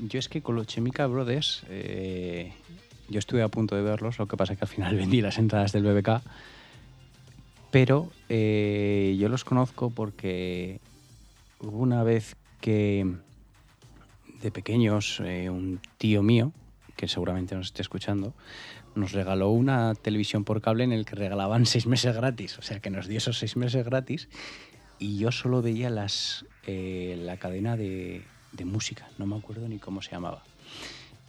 [0.09, 2.51] Yo es que con los Chemical Brothers, eh,
[3.07, 5.37] yo estuve a punto de verlos, lo que pasa es que al final vendí las
[5.37, 6.21] entradas del BBK,
[7.71, 10.79] pero eh, yo los conozco porque
[11.59, 13.05] una vez que
[14.41, 16.51] de pequeños eh, un tío mío,
[16.95, 18.33] que seguramente nos esté escuchando,
[18.95, 22.79] nos regaló una televisión por cable en el que regalaban seis meses gratis, o sea
[22.79, 24.27] que nos dio esos seis meses gratis
[24.97, 30.01] y yo solo veía las, la cadena de, de música, no me acuerdo ni cómo
[30.01, 30.43] se llamaba.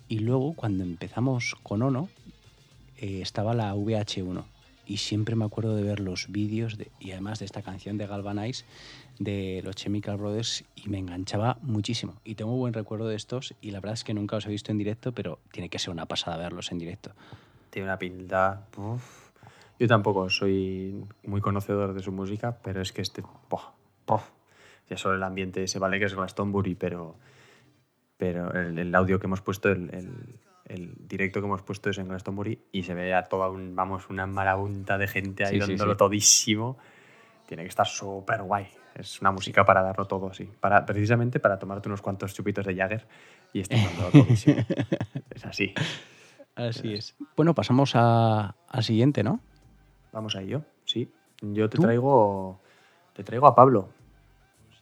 [0.08, 2.08] Y luego cuando empezamos con Ono,
[2.98, 4.44] eh, estaba la VH1
[4.86, 8.06] y siempre me acuerdo de ver los vídeos de- y además de esta canción de
[8.08, 8.64] Galvanize
[9.20, 12.14] de los Chemical Brothers y me enganchaba muchísimo.
[12.24, 14.72] Y tengo buen recuerdo de estos y la verdad es que nunca los he visto
[14.72, 17.12] en directo, pero tiene que ser una pasada verlos en directo.
[17.70, 18.66] Tiene una pinta.
[18.76, 19.28] uf.
[19.78, 23.22] Yo tampoco soy muy conocedor de su música, pero es que este.
[23.48, 24.20] ¡buah!
[24.90, 27.16] Ya solo el ambiente se vale que es Glastonbury, pero.
[28.18, 31.98] Pero el, el audio que hemos puesto, el, el- el directo que hemos puesto es
[31.98, 35.58] en Glastonbury y se ve a toda un, vamos, una marabunta de gente ahí Sí,
[35.58, 35.98] dándolo sí.
[35.98, 36.78] todísimo.
[37.46, 38.68] Tiene que estar súper guay.
[38.94, 40.48] Es una música para darlo todo, sí.
[40.60, 43.04] Para, precisamente para tomarte unos cuantos chupitos de Jagger
[43.52, 44.56] y estar dándolo todísimo.
[45.34, 45.74] es así.
[46.54, 47.16] Así es.
[47.36, 49.40] Bueno, pasamos a- al siguiente, ¿no?
[50.12, 51.10] Vamos a ello, sí.
[51.42, 51.82] Yo te ¿Tú?
[51.82, 52.60] traigo
[53.14, 53.88] te traigo a Pablo,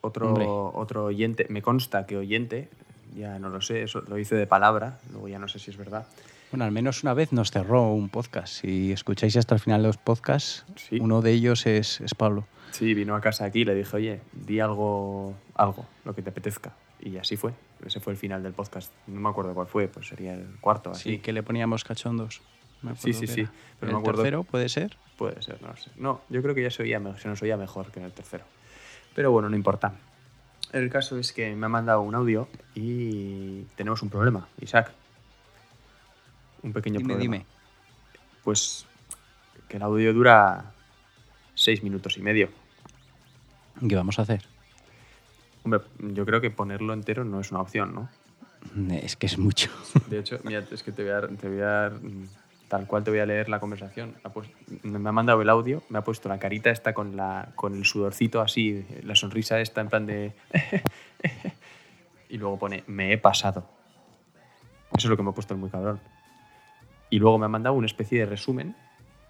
[0.01, 0.47] otro, Hombre.
[0.49, 1.47] otro oyente.
[1.49, 2.69] Me consta que oyente,
[3.17, 5.77] ya no lo sé, eso lo hice de palabra, luego ya no sé si es
[5.77, 6.07] verdad.
[6.51, 8.53] Bueno, al menos una vez nos cerró un podcast.
[8.55, 10.99] Si escucháis hasta el final los podcasts, Sí.
[11.01, 12.47] uno de ellos es, es Pablo.
[12.71, 16.31] Sí, vino a casa aquí y le dije, oye, di algo, algo, lo que te
[16.31, 16.73] apetezca.
[17.01, 17.53] Y así fue.
[17.85, 18.93] Ese fue el final del podcast.
[19.07, 21.11] No me acuerdo cuál fue, pues sería el cuarto, así.
[21.13, 22.41] Sí, que le poníamos cachondos.
[22.83, 23.47] Me Sí, sí, sí.
[23.81, 24.97] Pero ¿El me acuerdo- tercero puede ser?
[25.17, 25.91] Puede ser, no lo sé.
[25.97, 28.45] No, yo creo que ya se, oía, se nos oía mejor que en el tercero.
[29.19, 29.93] Pero bueno, no importa.
[30.71, 34.93] El caso es que me ha mandado un audio y tenemos un problema, Isaac.
[36.63, 37.35] Un pequeño Dime, problema.
[37.39, 37.47] dime.
[38.45, 38.87] Pues
[39.69, 40.67] que el audio dura
[41.57, 42.49] seis minutos y medio.
[43.89, 44.45] ¿Qué vamos a hacer?
[45.65, 48.09] Hombre, yo creo que ponerlo entero no es una opción, ¿no?
[48.95, 49.69] Es que es mucho.
[50.07, 51.91] De hecho, mira, es que te voy a, te voy a
[52.69, 54.15] tal cual te voy a leer la conversación.
[54.83, 57.85] Me ha mandado el audio, me ha puesto la carita esta con, la, con el
[57.85, 60.33] sudorcito así, la sonrisa esta en plan de...
[62.29, 63.69] y luego pone, me he pasado.
[64.97, 66.01] Eso es lo que me ha puesto el muy cabrón.
[67.11, 68.77] Y luego me ha mandado una especie de resumen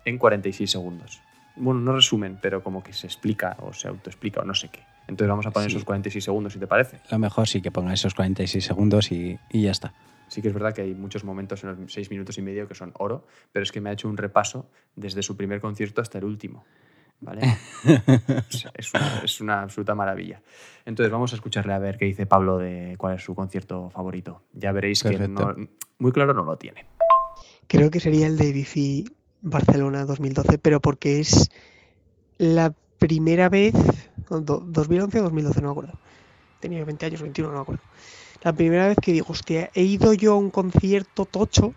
[0.05, 1.20] en 46 segundos.
[1.57, 4.81] bueno, no resumen, pero como que se explica o se autoexplica o no sé qué.
[5.09, 5.77] Entonces vamos a poner Sí.
[5.77, 6.98] esos 46 segundos, si te parece.
[7.11, 9.92] Lo mejor sí que pongan esos 46 segundos y, y ya está.
[10.29, 12.75] Sí que es verdad que hay muchos momentos en los seis minutos y medio que
[12.75, 16.19] son oro, pero es que me ha hecho un repaso desde su primer concierto hasta
[16.19, 16.64] el último.
[17.21, 17.41] ¿Vale?
[18.75, 20.41] es, una, es una absoluta maravilla.
[20.85, 24.43] Entonces vamos a escucharle a ver qué dice Pablo de cuál es su concierto favorito.
[24.53, 25.55] Ya veréis que no-
[25.99, 26.87] muy claro no lo tiene.
[27.67, 29.05] Creo que sería el de Bifi
[29.43, 31.51] Barcelona 2012, pero porque es
[32.38, 33.75] la primera vez,
[34.29, 35.99] o do- 2011 o 2012, no me acuerdo.
[36.61, 37.83] Tenía 20 años, 21, no me acuerdo.
[38.42, 41.74] La primera vez que digo, hostia, he ido yo a un concierto tocho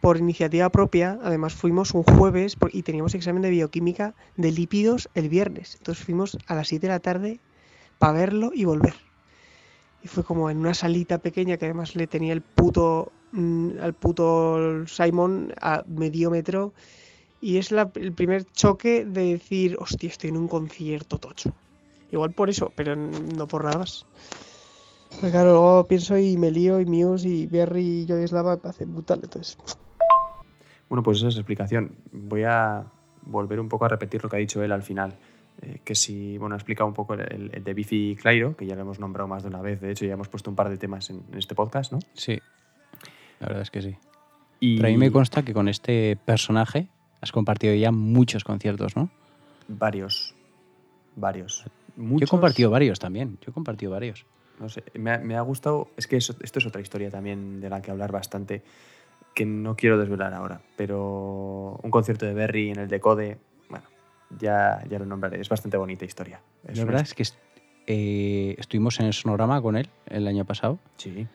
[0.00, 1.18] por iniciativa propia.
[1.22, 5.76] Además, fuimos un jueves y teníamos examen de bioquímica de lípidos el viernes.
[5.78, 7.40] Entonces fuimos a las 7 de la tarde
[7.98, 8.94] para verlo y volver.
[10.02, 13.94] Y fue como en una salita pequeña que además le tenía el puto mm, al
[13.94, 16.72] puto Simon a medio metro.
[17.40, 21.52] Y es la- el primer choque de decir, hostia, estoy en un concierto tocho.
[22.10, 24.06] Igual por eso, pero no por nada más.
[25.10, 28.56] Porque claro, luego pienso y me lío y Muse y Berry y Joy Slava me
[28.58, 29.20] parece brutal.
[29.22, 29.58] Entonces,
[30.88, 31.92] Bueno, pues esa es la explicación.
[32.12, 32.84] Voy a
[33.22, 35.16] volver un poco a repetir lo que ha dicho él al final.
[35.60, 38.64] Eh, que si, bueno, ha explicado un poco el, el- el de Bifi Clairo, que
[38.64, 40.68] ya lo hemos nombrado más de una vez, de hecho ya hemos puesto un par
[40.68, 41.98] de temas en, en este podcast, ¿no?
[42.14, 42.38] Sí,
[43.40, 43.96] la verdad es que sí.
[44.60, 46.86] Y Pero a mí me consta que con este personaje
[47.20, 49.10] has compartido ya muchos conciertos, ¿no?
[49.66, 50.34] varios,
[51.16, 51.64] varios.
[51.96, 53.36] Yo he compartido varios también.
[53.44, 54.24] Yo he compartido varios.
[54.60, 57.60] No sé, me ha, me ha gustado, es que eso- esto es otra historia también
[57.60, 58.62] de la que hablar bastante,
[59.34, 63.38] que no quiero desvelar ahora, pero un concierto de Berry en el Decode,
[63.70, 63.84] bueno,
[64.38, 66.40] ya, ya lo nombraré, es bastante bonita historia.
[66.66, 67.24] Es la verdad es que
[67.86, 71.26] eh, estuvimos en el sonograma con él el año pasado, Sí.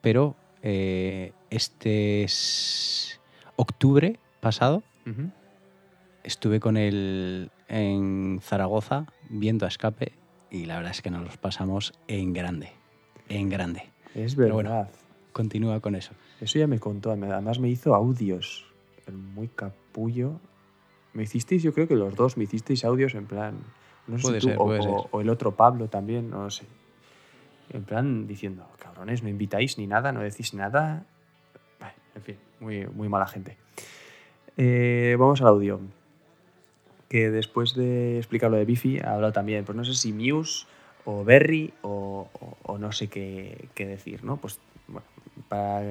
[0.00, 3.20] pero eh, este es
[3.56, 4.82] octubre pasado
[6.22, 10.12] estuve con él en Zaragoza viendo a escape
[10.50, 12.72] y la verdad es que nos los pasamos en grande,
[13.28, 13.84] en grande.
[14.14, 14.84] Es Pero verdad.
[14.84, 14.98] bueno.
[15.32, 16.12] Continúa con eso.
[16.40, 18.66] Eso ya me contó, además me hizo audios.
[19.34, 20.40] Muy capullo.
[21.12, 23.54] Me hicisteis, yo creo que los dos me hicisteis audios en plan.
[24.08, 25.08] No sé Puede si tú ser, o, puede o- ser.
[25.12, 26.64] o el otro Pablo también, no sé.
[27.72, 31.04] En plan diciendo, cabrones, no invitáis ni nada, no decís nada.
[32.16, 33.56] En fin, muy, muy mala gente.
[34.56, 35.80] Eh, vamos al audio.
[37.10, 40.66] Que después de explicar lo de Bifi, ha hablado también, pues no sé si Muse
[41.04, 42.28] o Berry o,
[42.78, 44.38] no sé qué, qué decir, ¿no?
[44.38, 45.06] Pues bueno,
[45.48, 45.82] para,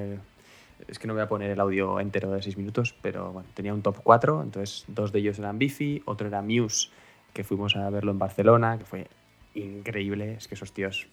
[0.87, 3.73] es que no voy a poner el audio entero de 6 minutos, pero bueno, tenía
[3.73, 6.89] un top 4, entonces dos de ellos eran Bifi, otro era Muse,
[7.33, 9.07] que fuimos a verlo en Barcelona, que fue
[9.55, 11.07] increíble, es que esos tíos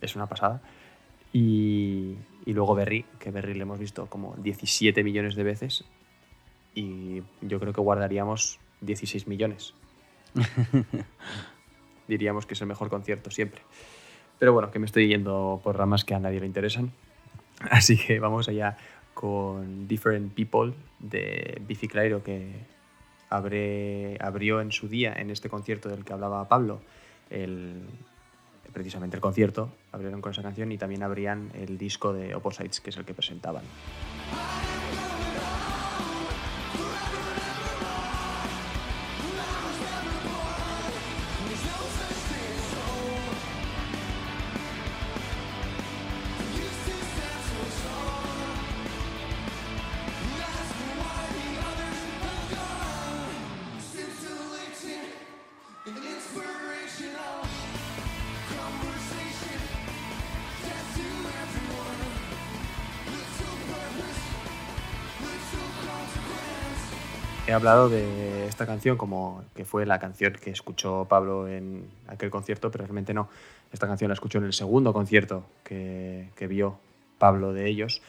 [0.00, 0.62] es una pasada.
[1.32, 5.84] Y, y luego Berry, que Berry le hemos visto como 17 millones de veces
[6.74, 9.74] y yo creo que guardaríamos 16 millones.
[12.08, 13.62] Diríamos que es el mejor concierto siempre.
[14.38, 16.92] Pero bueno, que me estoy yendo por ramas que a nadie le interesan.
[17.70, 18.76] Así que vamos allá
[19.14, 22.50] con Different People de Bici Clairo que
[23.30, 26.80] abre- abrió en su día en este concierto del que hablaba Pablo,
[27.30, 27.82] el,
[28.72, 32.90] precisamente el concierto, abrieron con esa canción y también abrían el disco de Opposites, que
[32.90, 33.62] es el que presentaban.
[67.62, 72.70] Hablado de esta canción como que fue la canción que escuchó Pablo en aquel concierto,
[72.70, 73.28] pero realmente no.
[73.72, 76.78] Esta canción la escuchó en el segundo concierto que, que vio
[77.18, 78.02] Pablo de ellos.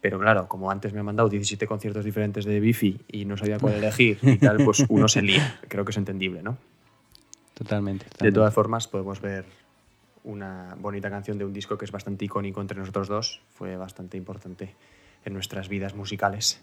[0.00, 3.58] Pero claro, como antes me ha mandado 17 conciertos diferentes de Bifi y no sabía
[3.58, 5.58] cuál elegir y tal, pues uno se lía.
[5.68, 6.56] Creo que es entendible, ¿no?
[7.54, 8.04] Totalmente.
[8.04, 8.34] De totalmente.
[8.34, 9.46] todas formas, podemos ver
[10.22, 13.40] una bonita canción de un disco que es bastante icónico entre nosotros dos.
[13.54, 14.76] Fue bastante importante
[15.24, 16.62] en nuestras vidas musicales.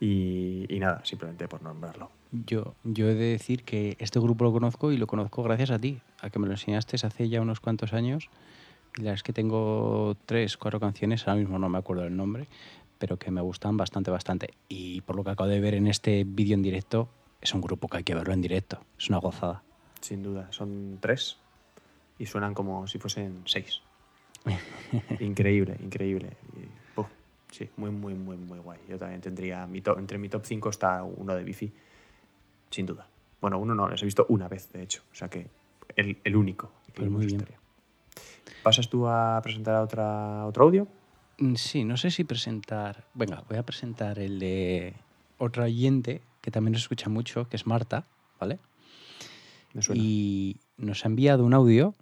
[0.00, 2.10] Y, y nada, simplemente por nombrarlo.
[2.32, 5.78] Yo, yo he de decir que este grupo lo conozco y lo conozco gracias a
[5.78, 8.30] ti, a que me lo enseñaste hace ya unos cuantos años.
[8.96, 12.16] Y la verdad es que tengo tres, cuatro canciones, ahora mismo no me acuerdo el
[12.16, 12.46] nombre,
[12.98, 14.54] pero que me gustan bastante, bastante.
[14.68, 17.08] Y por lo que acabo de ver en este vídeo en directo,
[17.40, 18.80] es un grupo que hay que verlo en directo.
[18.98, 19.62] Es una gozada.
[20.00, 21.36] Sin duda, son tres
[22.18, 23.82] y suenan como si fuesen seis.
[25.20, 26.36] increíble, increíble.
[26.56, 26.81] Y,
[27.52, 28.80] Sí, muy, muy, muy, muy guay.
[28.88, 29.66] Yo también tendría.
[29.66, 31.70] Mi top- entre mi top 5 está uno de bici,
[32.70, 33.06] sin duda.
[33.40, 35.02] Bueno, uno no, les he visto una vez, de hecho.
[35.12, 35.46] O sea que
[35.94, 36.72] el, el único.
[36.86, 37.44] que Pues muy bien.
[38.62, 40.88] ¿Pasas tú a presentar otra, otro audio?
[41.38, 43.04] Mm, Sí, no sé si presentar.
[43.14, 44.94] Venga, voy a presentar el de
[45.38, 48.06] otro oyente que también nos escucha mucho, que es Marta,
[48.40, 48.58] ¿vale?
[49.74, 50.00] Me suena.
[50.02, 51.94] Y nos ha enviado un audio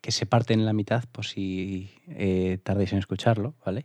[0.00, 3.84] que se parte en la mitad por si eh, tardéis en escucharlo, ¿vale?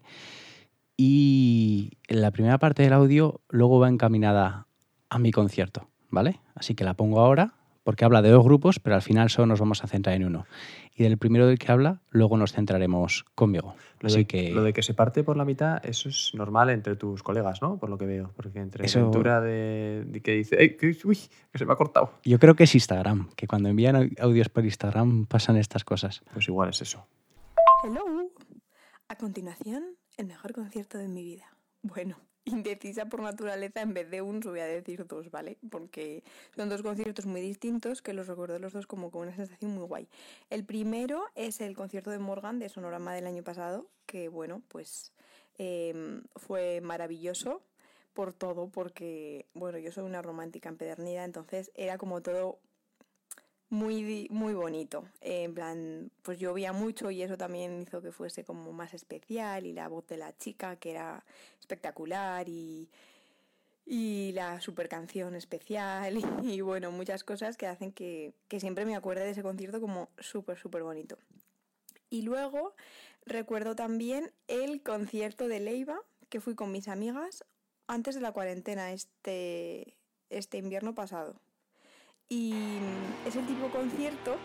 [0.97, 4.67] Y la primera parte del audio luego va encaminada
[5.09, 6.39] a mi concierto, ¿vale?
[6.55, 7.53] Así que la pongo ahora
[7.83, 10.47] porque habla de dos grupos, pero al final solo nos vamos a centrar en uno.
[10.95, 13.75] Y del primero del que habla, luego nos centraremos conmigo.
[13.99, 16.71] Lo Así de, que lo de que se parte por la mitad, eso es normal
[16.71, 17.77] entre tus colegas, ¿no?
[17.77, 18.31] Por lo que veo.
[18.35, 21.19] Porque entre Eso- Ventura de, de que dice, "Ey, que, uy,
[21.51, 22.13] que se me ha cortado.
[22.23, 26.23] yo creo que es Instagram, que cuando envían au- audios por Instagram pasan estas cosas.
[26.33, 27.05] Pues igual es eso.
[27.83, 28.01] Hello.
[29.09, 29.83] A continuación,
[30.17, 31.45] el mejor concierto de mi vida.
[31.81, 35.57] Bueno, indecisa por naturaleza, en vez de un, voy a decir dos, ¿vale?
[35.69, 36.23] Porque
[36.55, 39.83] son dos conciertos muy distintos que los recuerdo los dos como con una sensación muy
[39.83, 40.07] guay.
[40.49, 45.11] El primero es el concierto de Morgan de Sonorama del año pasado, que bueno, pues
[45.57, 47.63] em, fue maravilloso
[48.13, 52.59] por todo, porque bueno, yo soy una romántica empedernida, entonces era como todo
[53.75, 55.05] muy, muy bonito.
[55.21, 59.73] En plan, pues llovía mucho y eso también hizo que fuese como más especial y
[59.73, 61.23] la voz de la chica que era
[61.59, 62.89] espectacular y,
[63.85, 68.95] y la super canción especial y, bueno, muchas cosas que hacen que, que siempre me
[68.95, 71.17] acuerde de ese concierto como súper, súper bonito.
[72.09, 72.73] Y luego
[73.25, 77.43] recuerdo también el concierto de Leiva que fui con mis amigas
[77.87, 79.97] antes de la cuarentena este,
[80.29, 81.35] este invierno pasado.
[82.29, 84.35] Y mm, es el tipo de concierto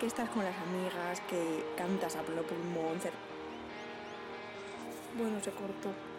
[0.00, 2.98] que estás con las amigas, que cantas a pleno pulmón.
[5.16, 6.09] Bueno, se cortó.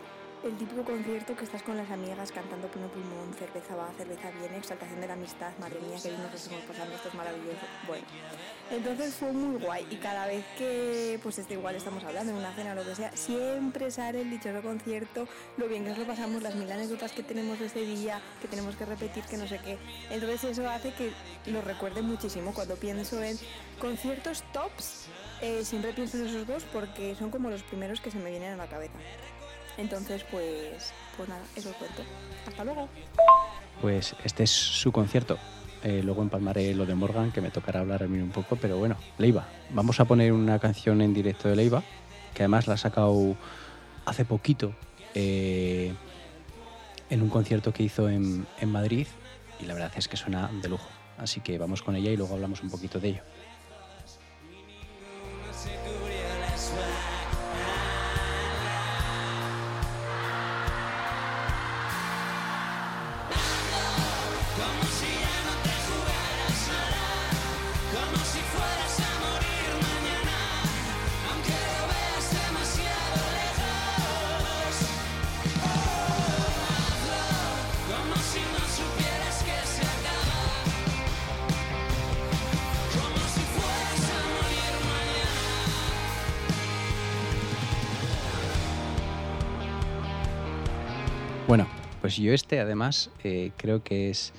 [0.44, 4.58] El típico concierto que estás con las amigas cantando pleno pulmón, cerveza va, cerveza viene,
[4.58, 7.60] exaltación de la amistad, madre mía, que bien nos estamos pasando, esto es maravilloso.
[7.86, 8.04] Bueno,
[8.72, 12.52] entonces fue muy guay y cada vez que, pues este igual estamos hablando en una
[12.56, 15.28] cena o lo que sea, siempre sale el dichoso concierto,
[15.58, 18.48] lo bien que nos lo pasamos, las mil anécdotas que tenemos de ese día, que
[18.48, 19.78] tenemos que repetir, que no sé qué.
[20.10, 21.12] Entonces eso hace que
[21.52, 23.38] lo recuerde muchísimo cuando pienso en
[23.80, 25.06] conciertos tops.
[25.42, 28.54] eh, siempre pienso en esos dos porque son como los primeros que se me vienen
[28.54, 28.94] a la cabeza.
[29.82, 32.04] Entonces, pues, pues nada, eso os cuento.
[32.48, 32.88] Hasta luego.
[33.82, 35.40] Pues este es su concierto.
[35.84, 38.78] Eh, luego empalmaré lo de Morgan, que me tocará hablar a mí un poco, pero
[38.78, 39.48] bueno, Leiva.
[39.72, 41.84] Vamos a poner una canción en directo de Leiva,
[42.36, 43.36] que además la ha sacado
[44.06, 44.76] hace poquito
[45.16, 45.94] eh,
[47.10, 49.08] en un concierto que hizo en, en Madrid
[49.60, 50.88] y la verdad es que suena de lujo.
[51.18, 53.24] Así que vamos con ella y luego hablamos un poquito de ello.
[92.12, 94.34] Pues yo este además eh, creo que es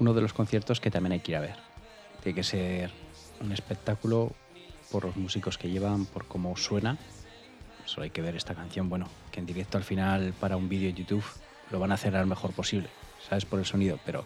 [0.00, 1.54] uno de los conciertos que también hay que ir a ver.
[2.24, 2.90] Tiene que ser
[3.40, 4.32] un espectáculo
[4.90, 6.98] por los músicos que llevan, por cómo suena.
[7.84, 10.90] Solo hay que ver esta canción, bueno, que en directo al final para un vídeo
[10.90, 11.22] YouTube
[11.70, 12.88] lo van a hacer al mejor posible,
[13.28, 13.44] ¿sabes?
[13.44, 14.24] Por el sonido, pero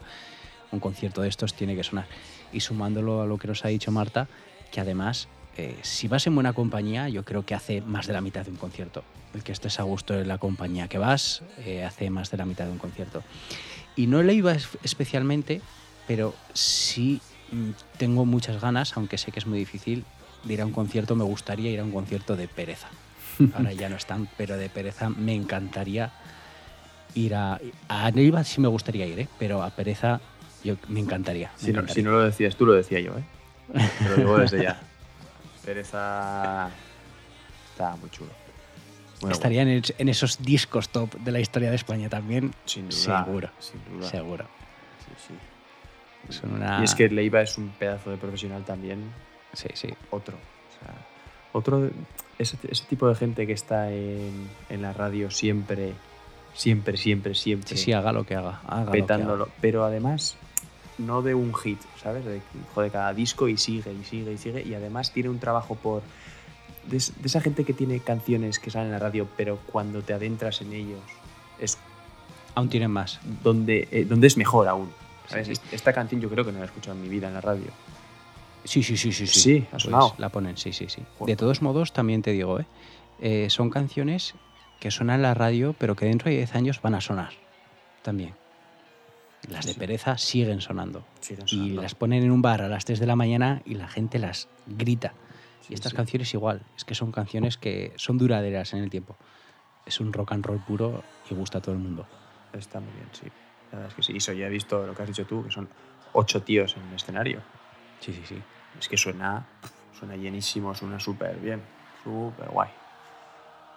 [0.71, 2.07] un concierto de estos tiene que sonar.
[2.55, 4.29] Y sumándolo a lo que nos ha dicho Marta,
[4.71, 8.21] que además, eh, si vas en buena compañía, yo creo que hace más de la
[8.21, 9.05] mitad de un concierto.
[9.35, 12.45] El que estés a gusto en la compañía que vas, eh, hace más de la
[12.45, 13.23] mitad de un concierto.
[13.97, 15.61] Y no le iba es- especialmente,
[16.07, 20.05] pero sí mm, tengo muchas ganas, aunque sé que es muy difícil,
[20.45, 21.15] de ir a un concierto.
[21.17, 22.89] Me gustaría ir a un concierto de pereza.
[23.55, 26.11] Ahora ya no están, pero de pereza me encantaría
[27.15, 27.61] ir a.
[27.89, 29.29] A Neiva sí me gustaría ir, ¿eh?
[29.39, 30.21] pero a pereza
[30.65, 31.51] yo me encantaría.
[31.53, 31.95] me Si no, encantaría.
[31.95, 33.25] si no lo decías tú, lo decía yo, ¿eh?
[34.03, 34.81] Te lo digo desde ya.
[35.65, 36.71] Pereza
[37.73, 38.31] está muy chulo.
[39.21, 42.53] Bueno, Estarían en, en esos discos top de la historia de España también.
[42.65, 43.51] Sin duda, Seguro.
[43.61, 44.11] sin duda.
[44.11, 44.45] Seguro.
[45.07, 46.33] Sí, sí.
[46.41, 46.81] Son una...
[46.81, 49.13] Y es que Leiva es un pedazo de profesional también.
[49.53, 49.89] Sí, sí.
[50.11, 50.37] Otro.
[50.37, 50.95] O sea,
[51.53, 51.89] otro.
[52.39, 55.93] Ese, ese tipo de gente que está en, en la radio siempre,
[56.55, 57.69] siempre, siempre, siempre.
[57.77, 58.61] Sí, sí, haga lo que haga.
[58.67, 59.45] haga lo que petándolo.
[59.45, 59.53] haga.
[59.61, 60.37] Pero además,
[60.99, 62.25] no de un hit, ¿sabes?
[62.25, 62.41] De,
[62.75, 64.63] joder, cada disco y sigue, y sigue, y sigue.
[64.63, 66.03] Y además tiene un trabajo por
[66.87, 70.13] de, de esa gente que tiene canciones que salen en la radio, pero cuando te
[70.13, 71.01] adentras en ellos
[71.59, 71.79] es
[72.55, 73.21] Aún tienen más.
[73.43, 74.91] donde, eh, donde es mejor aún.
[75.29, 75.47] ¿sabes?
[75.49, 75.61] Sí, sí.
[75.65, 77.41] Est- Esta canción yo creo que no la he escuchado en mi vida en la
[77.41, 77.67] radio.
[78.65, 79.27] Sí, sí, sí, sí.
[79.27, 80.15] Sí, Sí, ha Pues sonado.
[80.19, 81.03] la ponen, sí, sí, sí.
[81.19, 81.35] Joder.
[81.35, 82.67] De todos modos, también te digo, ¿eh?
[83.21, 84.35] Eh, son canciones
[84.81, 87.31] que suenan en la radio, pero que dentro de 10 años van a sonar
[88.03, 88.35] también.
[89.49, 91.05] Las de pereza siguen sonando.
[91.21, 93.89] Siguen Y las ponen en un bar a las 3 de la mañana y la
[93.89, 95.15] gente las grita.
[95.63, 95.97] Sí, y estas sí.
[95.97, 99.17] canciones igual, es que son canciones que son duraderas en el tiempo.
[99.87, 102.07] Es un rock and roll puro y gusta a todo el mundo.
[102.53, 103.27] Está muy bien, sí.
[103.73, 104.13] La verdad es que sí.
[104.13, 105.69] Y eso ya he visto lo que has dicho tú, que son
[106.13, 107.41] ocho tíos en el escenario.
[108.01, 108.43] Sí, sí, sí.
[108.79, 109.47] Es que suena,
[109.99, 111.63] suena llenísimo, suena súper bien.
[112.05, 112.71] Súper guay.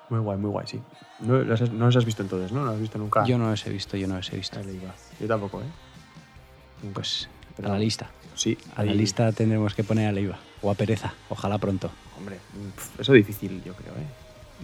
[0.10, 0.80] Muy guay, muy guay, sí.
[1.22, 2.60] No los, has, no los has visto entonces, ¿no?
[2.60, 3.26] No los has visto nunca.
[3.26, 4.60] Yo no los he visto, yo no los he visto.
[4.60, 4.94] Ahí le iba.
[5.20, 5.66] Yo tampoco, ¿eh?
[6.84, 6.96] Nunca.
[6.96, 8.10] Pues Pero a la lista.
[8.36, 10.38] Sí, A la ahí- lista tendremos que poner a Leiva.
[10.62, 11.14] O a Pereza.
[11.30, 11.90] Ojalá pronto.
[12.18, 12.38] Hombre,
[13.00, 14.06] eso difícil, yo creo, ¿eh?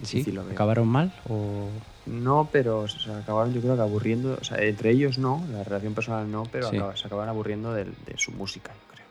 [0.02, 0.18] ¿Sí?
[0.18, 0.52] Difícil lo veo.
[0.52, 1.12] ¿Acabaron mal?
[1.28, 1.68] O...
[2.06, 5.94] No, pero se acabaron yo creo que aburriendo, o sea, entre ellos no, la relación
[5.94, 6.76] personal no, pero Sí.
[6.76, 9.06] acaba- se acabaron aburriendo del- de, su música, yo creo.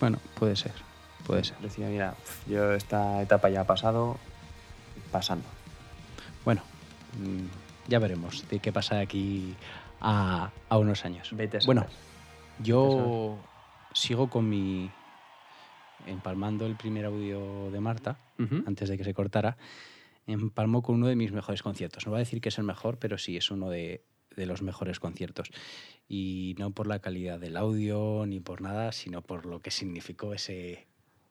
[0.00, 0.72] Bueno, puede ser.
[1.26, 1.56] Puede ser.
[1.58, 2.14] Decía, mira,
[2.46, 4.18] yo esta etapa ya ha pasado,
[5.14, 5.46] pasando.
[6.44, 6.62] Bueno,
[7.20, 9.54] mm, ya veremos de qué pasa de aquí
[10.00, 11.28] a, a unos años.
[11.32, 11.58] Vete.
[11.64, 11.86] Bueno,
[12.58, 13.38] yo
[13.94, 14.90] sigo con mi...
[16.06, 18.64] Empalmando el primer audio de Marta, Ujú.
[18.66, 19.56] antes de que se cortara,
[20.26, 22.04] empalmó con uno de mis mejores conciertos.
[22.04, 24.04] No voy a decir que es el mejor, pero sí es uno de,
[24.36, 25.48] de los mejores conciertos.
[26.08, 30.34] Y no por la calidad del audio ni por nada, sino por lo que significó
[30.34, 30.86] ese,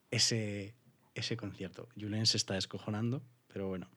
[0.09, 0.73] ese,
[1.13, 1.87] ese concierto.
[1.99, 3.21] Julen se está descojonando,
[3.53, 3.87] pero bueno.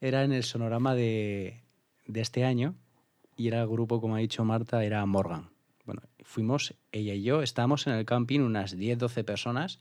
[0.00, 1.62] Era en el sonorama de,
[2.06, 2.74] de este año
[3.36, 5.48] y era el grupo, como ha dicho Marta, era Morgan.
[5.86, 9.78] Bueno, fuimos, ella y yo, estábamos en el camping unas 10, 12 personas.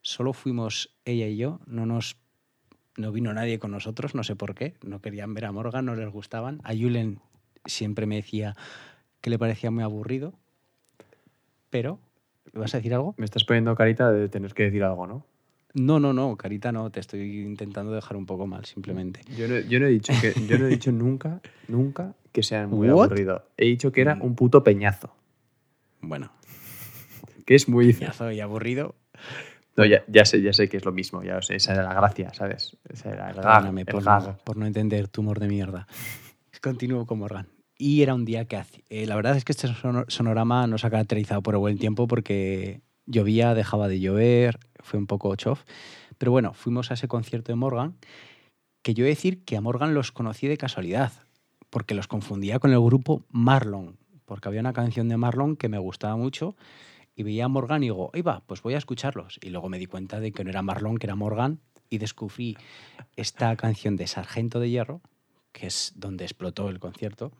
[0.00, 2.16] Solo fuimos ella y yo, no nos
[2.96, 5.94] no vino nadie con nosotros, no sé por qué, no querían ver a Morgan, no
[5.94, 6.60] les gustaban.
[6.64, 7.20] A Julen
[7.64, 8.54] siempre me decía
[9.20, 10.34] que le parecía muy aburrido,
[11.70, 11.98] pero
[12.52, 13.14] ¿vas a decir algo?
[13.16, 15.24] Me estás poniendo carita de tener que decir algo, ¿no?
[15.74, 19.20] No, no, no, Carita, no, te estoy intentando dejar un poco mal, simplemente.
[19.36, 22.66] Yo no, yo no he dicho que yo no he dicho nunca, nunca que sea
[22.66, 23.04] muy What?
[23.06, 23.46] aburrido.
[23.56, 25.14] He dicho que era un puto peñazo,
[26.02, 26.30] Bueno,
[27.46, 28.94] que es muy peñazo y aburrido,
[29.76, 31.82] No, ya, ya sé, ya sé que es lo mismo, ya lo sé, esa era
[31.84, 32.76] la gracia, ¿sabes?
[32.90, 34.22] Esa era el gag, el por, gag.
[34.22, 35.86] no, por no entender tu humor de mierda.
[36.62, 37.48] Continúo con Morgan.
[37.78, 40.76] Y era un día que hace- eh, la verdad es que este sono- sonorama no
[40.76, 45.34] se ha caracterizado por el buen tiempo porque llovía, dejaba de llover, fue un poco
[45.36, 45.64] chof.
[46.18, 47.96] Pero bueno, fuimos a ese concierto de Morgan,
[48.82, 51.12] que yo he de decir que a Morgan los conocí de casualidad,
[51.70, 55.78] porque los confundía con el grupo Marlon, porque había una canción de Marlon que me
[55.78, 56.56] gustaba mucho
[57.14, 59.38] y veía a Morgan y digo, va, pues voy a escucharlos.
[59.42, 62.56] Y luego me di cuenta de que no era Marlon, que era Morgan, y descubrí
[63.16, 65.02] esta canción de Sargento de Hierro,
[65.52, 67.32] que es donde explotó el concierto.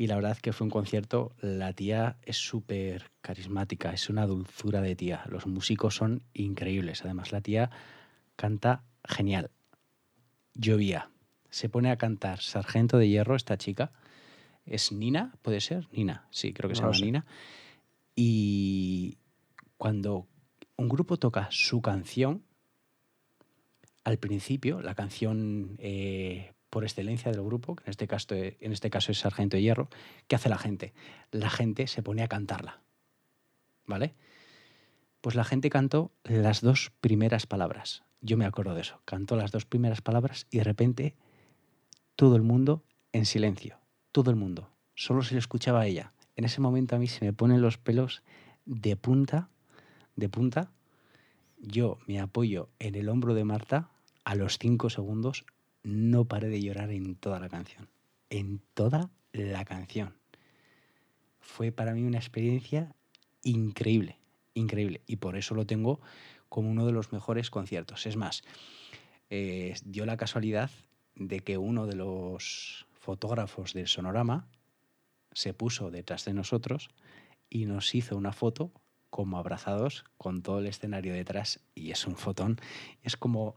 [0.00, 4.80] Y la verdad que fue un concierto, la tía es súper carismática, es una dulzura
[4.80, 5.24] de tía.
[5.28, 7.04] Los músicos son increíbles.
[7.04, 7.70] Además, la tía
[8.34, 9.50] canta genial.
[10.54, 11.10] Llovía.
[11.50, 13.92] Se pone a cantar Sargento de Hierro, esta chica.
[14.64, 15.34] ¿Es Nina?
[15.42, 15.86] ¿Puede ser?
[15.92, 17.04] Nina, sí, creo que se No llama sé.
[17.04, 17.26] Nina.
[18.16, 19.18] Y
[19.76, 20.28] cuando
[20.76, 22.42] un grupo toca su canción,
[24.04, 28.90] al principio, la canción eh, por excelencia del grupo, que en este, caso, en este
[28.90, 29.88] caso es Sargento de Hierro,
[30.28, 30.94] ¿qué hace la gente?
[31.32, 32.80] La gente se pone a cantarla.
[33.86, 34.14] ¿Vale?
[35.20, 38.04] Pues la gente cantó las dos primeras palabras.
[38.22, 39.02] Yo me acuerdo de eso.
[39.04, 41.16] Cantó las dos primeras palabras y de repente
[42.16, 43.78] todo el mundo en silencio.
[44.12, 44.70] Todo el mundo.
[44.94, 46.12] Solo se le escuchaba a ella.
[46.36, 48.22] En ese momento a mí se me ponen los pelos
[48.64, 49.50] de punta,
[50.16, 50.70] de punta.
[51.58, 53.90] Yo me apoyo en el hombro de Marta.
[54.24, 55.44] A los cinco segundos
[55.82, 57.88] no paré de llorar en toda la canción.
[58.28, 60.14] En toda la canción.
[61.40, 62.94] Fue para mí una experiencia
[63.42, 64.18] increíble,
[64.54, 65.02] increíble.
[65.06, 66.00] Y por eso lo tengo
[66.48, 68.06] como uno de los mejores conciertos.
[68.06, 68.42] Es más,
[69.30, 70.70] eh, dio la casualidad
[71.14, 74.48] de que uno de los fotógrafos del sonorama
[75.32, 76.90] se puso detrás de nosotros
[77.48, 78.72] y nos hizo una foto
[79.10, 82.60] como abrazados con todo el escenario detrás y es un fotón.
[83.02, 83.54] Es como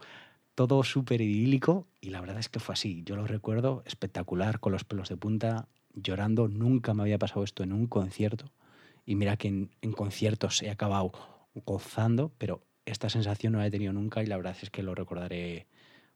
[0.55, 3.03] todo súper idílico y la verdad es que fue así.
[3.05, 6.47] Yo lo recuerdo espectacular, con los pelos de punta, llorando.
[6.47, 8.51] Nunca me había pasado esto en un concierto.
[9.05, 11.11] Y mira que en, en conciertos he acabado
[11.65, 14.95] gozando, pero esta sensación no la he tenido nunca y la verdad es que lo
[14.95, 15.67] recordaré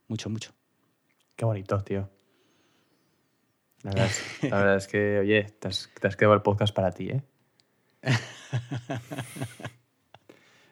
[0.08, 0.54] mucho, mucho.
[1.36, 2.10] Qué bonito, tío.
[3.84, 6.74] La verdad, es, la verdad es que, oye, te has, te has quedado el podcast
[6.74, 7.24] para ti, ¿eh?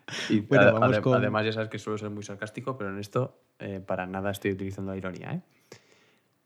[0.30, 3.40] Y Bueno, vamos con- Además, ya sabes que suelo ser muy sarcástico, pero en esto
[3.60, 5.34] eh, para nada estoy utilizando la ironía.
[5.34, 5.42] ¿eh?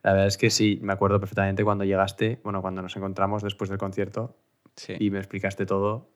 [0.03, 3.69] La verdad es que sí, me acuerdo perfectamente cuando llegaste, bueno, cuando nos encontramos después
[3.69, 4.37] del concierto
[4.75, 4.93] Sí.
[4.97, 6.09] y me explicaste todo.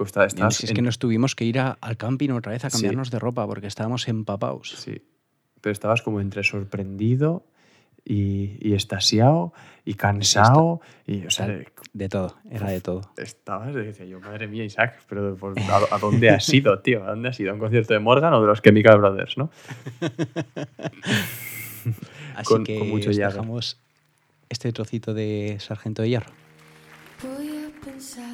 [0.00, 2.64] Está- estabas Si es en- que nos tuvimos que ir a- al camping otra vez
[2.64, 2.76] a Sí.
[2.78, 4.70] cambiarnos de ropa porque estábamos empapados.
[4.70, 5.02] Sí,
[5.60, 7.44] pero estabas como entre sorprendido
[8.04, 9.52] y, y estasiado
[9.84, 10.80] y cansado.
[11.06, 11.46] Y, o sea,
[11.92, 13.02] De todo, era de todo.
[13.16, 17.04] estabas, decía yo, madre mía, Isaac, pero por- ¿a, a dónde has ido, tío?
[17.04, 17.50] ¿A dónde has ido?
[17.50, 19.50] ¿A un concierto de Morgan o de los Chemical Brothers, no?
[22.36, 23.76] Así Con- que con mucho os dejamos
[24.48, 26.30] este trocito de Sargento de Hierro.
[27.22, 28.31] Voy a pensar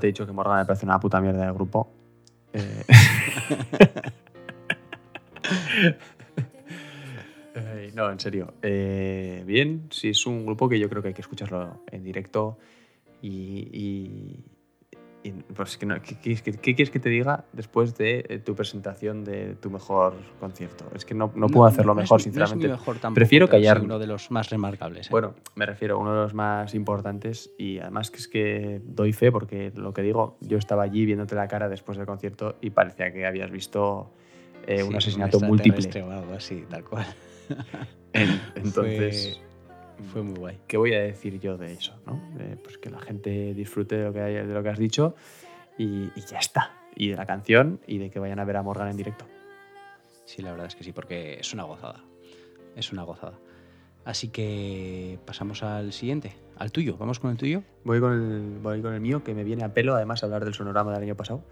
[0.00, 1.88] te he dicho que Morgan me parece una puta mierda de grupo.
[2.52, 2.82] Eh,
[7.94, 8.54] no, en serio.
[8.62, 12.58] Eh, bien, sí, es un grupo que yo creo que hay que escucharlo en directo
[13.22, 13.68] y...
[13.72, 14.44] y-
[15.22, 15.86] y, pues, ¿qué,
[16.22, 20.14] qué- qué- qué quieres que te diga después de eh, tu presentación de tu mejor
[20.40, 20.86] concierto?
[20.94, 22.68] Es que no, no puedo hacerlo no mejor, no es sinceramente.
[22.68, 23.84] mejor tampoco, Prefiero callarme.
[23.84, 25.06] uno de los más remarcables.
[25.06, 25.10] ¿eh?
[25.10, 29.12] Bueno, me refiero a uno de los más importantes y además que es que doy
[29.12, 32.70] fe porque lo que digo, yo estaba allí viéndote la cara después del concierto y
[32.70, 34.12] parecía que habías visto
[34.66, 36.02] eh, Sí, un asesinato extraterrestre múltiple.
[36.02, 37.06] o algo así, tal cual.
[38.12, 39.49] En- entonces, Fue,
[40.12, 40.58] fue muy guay.
[40.66, 41.94] ¿qué voy a decir yo de eso?
[42.06, 42.20] ¿no?
[42.36, 45.14] De, pues que la gente disfrute de lo que, hay- de lo que has dicho
[45.78, 46.72] y, y ya está.
[46.96, 49.24] Y de la canción y de que vayan a ver a Morgan en directo.
[50.24, 52.04] Sí, la verdad es que sí, porque es una gozada.
[52.76, 53.38] Es una gozada.
[54.04, 56.96] Así que pasamos al siguiente, al tuyo.
[56.98, 57.62] ¿Vamos con el tuyo?
[57.84, 60.54] Voy con el, voy con el mío, que me viene a pelo además hablar del
[60.54, 61.42] sonorama del año pasado.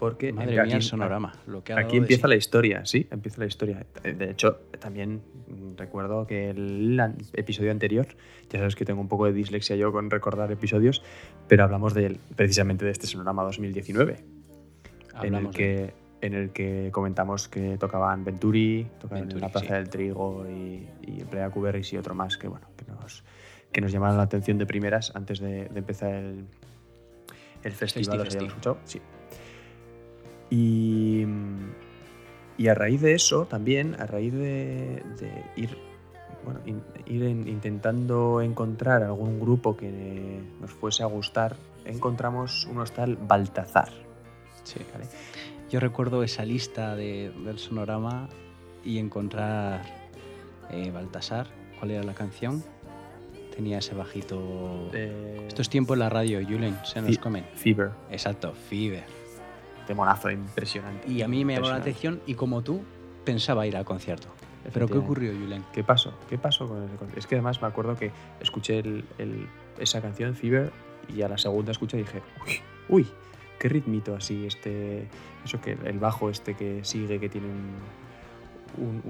[0.00, 1.32] Porque Madre aquí- mía, el sonorama.
[1.46, 2.30] Lo que ha Aquí empieza sí.
[2.30, 3.86] la historia, sí, empieza la historia.
[4.02, 6.98] De hecho, también mm, recuerdo que el
[7.34, 8.06] episodio anterior,
[8.48, 11.02] ya sabes que tengo un poco de dislexia yo con recordar episodios,
[11.48, 14.16] pero hablamos de, precisamente de este Sonorama 2019,
[15.22, 15.92] en el, de que,
[16.22, 19.72] en el que comentamos que tocaban Venturi, tocaban Venturi, en la Plaza sí.
[19.74, 23.22] del Trigo y, y Playa Cuberris y otro más que, bueno, que nos,
[23.70, 26.46] que nos llamaron la atención de primeras antes de, de empezar el,
[27.64, 27.72] el festival.
[27.72, 28.46] ¿los Festi, habíamos festi.
[28.46, 28.78] escuchado?
[28.84, 29.00] Sí.
[30.50, 31.24] Y,
[32.58, 35.76] y a raíz de eso, también, a raíz de, de ir,
[36.44, 42.78] bueno, in- ir en- intentando encontrar algún grupo que nos fuese a gustar, encontramos un
[42.78, 43.88] hostal Baltazar.
[44.64, 44.80] Sí.
[44.92, 45.06] ¿vale?
[45.70, 48.28] Yo recuerdo esa lista de- del sonorama
[48.84, 49.82] y encontrar
[50.70, 51.46] eh, Baltasar.
[51.78, 52.62] ¿Cuál era la canción?
[53.54, 54.90] Tenía ese bajito.
[54.92, 57.44] Eh, Esto es tiempo en la radio, Julen, se nos comen.
[57.54, 59.04] Fever, Exacto, Fever.
[59.90, 61.10] Temonazo impresionante.
[61.10, 62.82] Y a mí me llamó la atención y como tú,
[63.24, 64.28] pensaba ir al concierto.
[64.72, 65.64] ¿Pero qué ocurrió, Julen?
[65.72, 66.12] ¿Qué pasó?
[66.28, 67.18] ¿Qué pasó con ese concierto?
[67.18, 69.48] Es que además me acuerdo que escuché el- el-
[69.80, 70.70] esa canción, Fever,
[71.08, 73.08] y a la segunda escucha dije, uy, uy,
[73.58, 75.08] qué ritmito así, este,
[75.44, 77.72] eso que el bajo este que sigue, que tiene un,
[78.86, 79.02] un,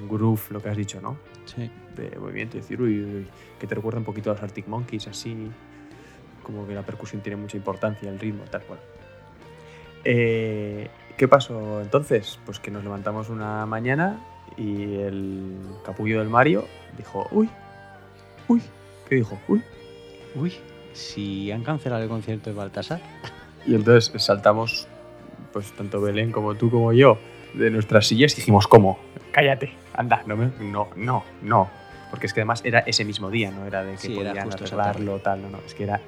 [0.00, 1.18] un groove, lo que has dicho, ¿no?
[1.44, 1.70] Sí.
[1.94, 3.26] De movimiento, y decir, uy, uy, uy,
[3.60, 5.50] que te recuerda un poquito a los Arctic Monkeys, así,
[6.44, 8.78] como que la percusión tiene mucha importancia, el ritmo, tal cual.
[10.04, 12.38] Eh, ¿Qué pasó entonces?
[12.46, 14.20] Pues que nos levantamos una mañana
[14.56, 16.64] y el capullo del Mario
[16.96, 17.48] dijo, uy,
[18.48, 18.62] uy,
[19.08, 19.38] ¿qué dijo?
[19.48, 19.62] Uy.
[20.34, 20.54] Uy,
[20.92, 23.00] si han cancelado el concierto de Baltasar.
[23.66, 24.86] Y entonces saltamos,
[25.52, 27.18] pues tanto Belén como tú como yo,
[27.54, 28.98] de nuestras sillas y dijimos, ¿cómo?
[29.32, 31.68] Cállate, anda, no, me- no, no, no.
[32.10, 35.18] Porque es que además era ese mismo día, no era de que Sí, podían arreglarlo,
[35.18, 36.00] tal, no, no, es que era...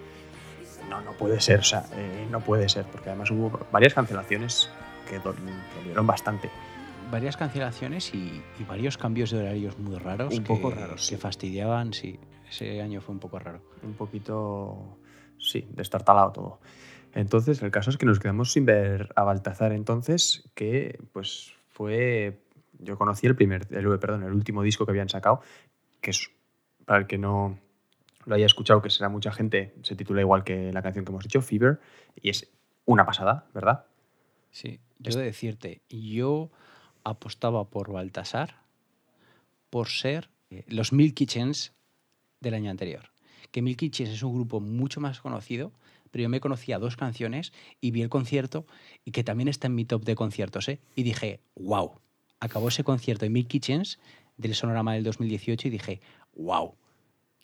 [0.91, 4.69] No, no puede ser, o sea, eh, no puede ser, porque además hubo varias cancelaciones
[5.09, 5.37] que dol-
[5.77, 6.51] dolieron bastante.
[7.11, 10.33] Varias cancelaciones y, y varios cambios de horarios muy raros.
[10.37, 11.21] Un que- poco raros, Que sí.
[11.21, 12.19] fastidiaban, sí.
[12.49, 13.63] Ese año fue un poco raro.
[13.83, 14.99] un poquito,
[15.39, 16.61] sí, destartalado todo.
[17.15, 22.41] Entonces, el caso es que nos quedamos sin ver a Baltazar entonces, que pues fue,
[22.79, 25.41] yo conocí el primer, el, perdón, el último disco que habían sacado,
[26.01, 26.31] que es,
[26.85, 27.59] para el que no
[28.25, 31.25] lo haya escuchado, que será mucha gente, se titula igual que la canción que hemos
[31.25, 31.81] hecho, Fever,
[32.21, 32.51] y es
[32.85, 33.87] una pasada, ¿verdad?
[34.51, 36.51] Sí, yo de decirte, yo
[37.05, 38.57] apostaba por Baltasar
[39.71, 41.73] por ser eh, los Mil Kitchens
[42.41, 43.11] del año anterior.
[43.51, 45.73] Que Milky Chance es un grupo mucho más conocido,
[46.11, 48.67] pero yo me conocía dos canciones y vi el concierto
[49.05, 50.81] y que también está en mi top de conciertos, ¿eh?
[50.95, 52.01] Y dije, wow,
[52.41, 53.99] acabó ese concierto de Milky Chance
[54.37, 56.01] del Sonorama del 2018 y dije,
[56.35, 56.75] wow,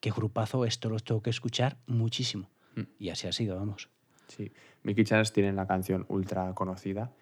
[0.01, 2.49] qué grupazo, esto lo tengo que escuchar muchísimo.
[2.75, 2.83] Mm.
[2.99, 3.89] Y así ha sido, vamos.
[4.29, 4.53] Sí.
[4.83, 7.13] Mickey Chance tiene la canción ultra conocida.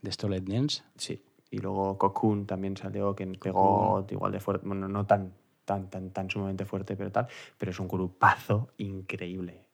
[0.00, 0.82] De Stolet Dance.
[0.96, 1.22] Sí.
[1.50, 4.66] Y luego Cocoon también salió, que pegó igual de fuerte.
[4.66, 5.32] Bueno, no tan,
[5.64, 7.28] tan, tan, tan sumamente fuerte, pero tal.
[7.58, 9.68] Pero es un grupazo increíble.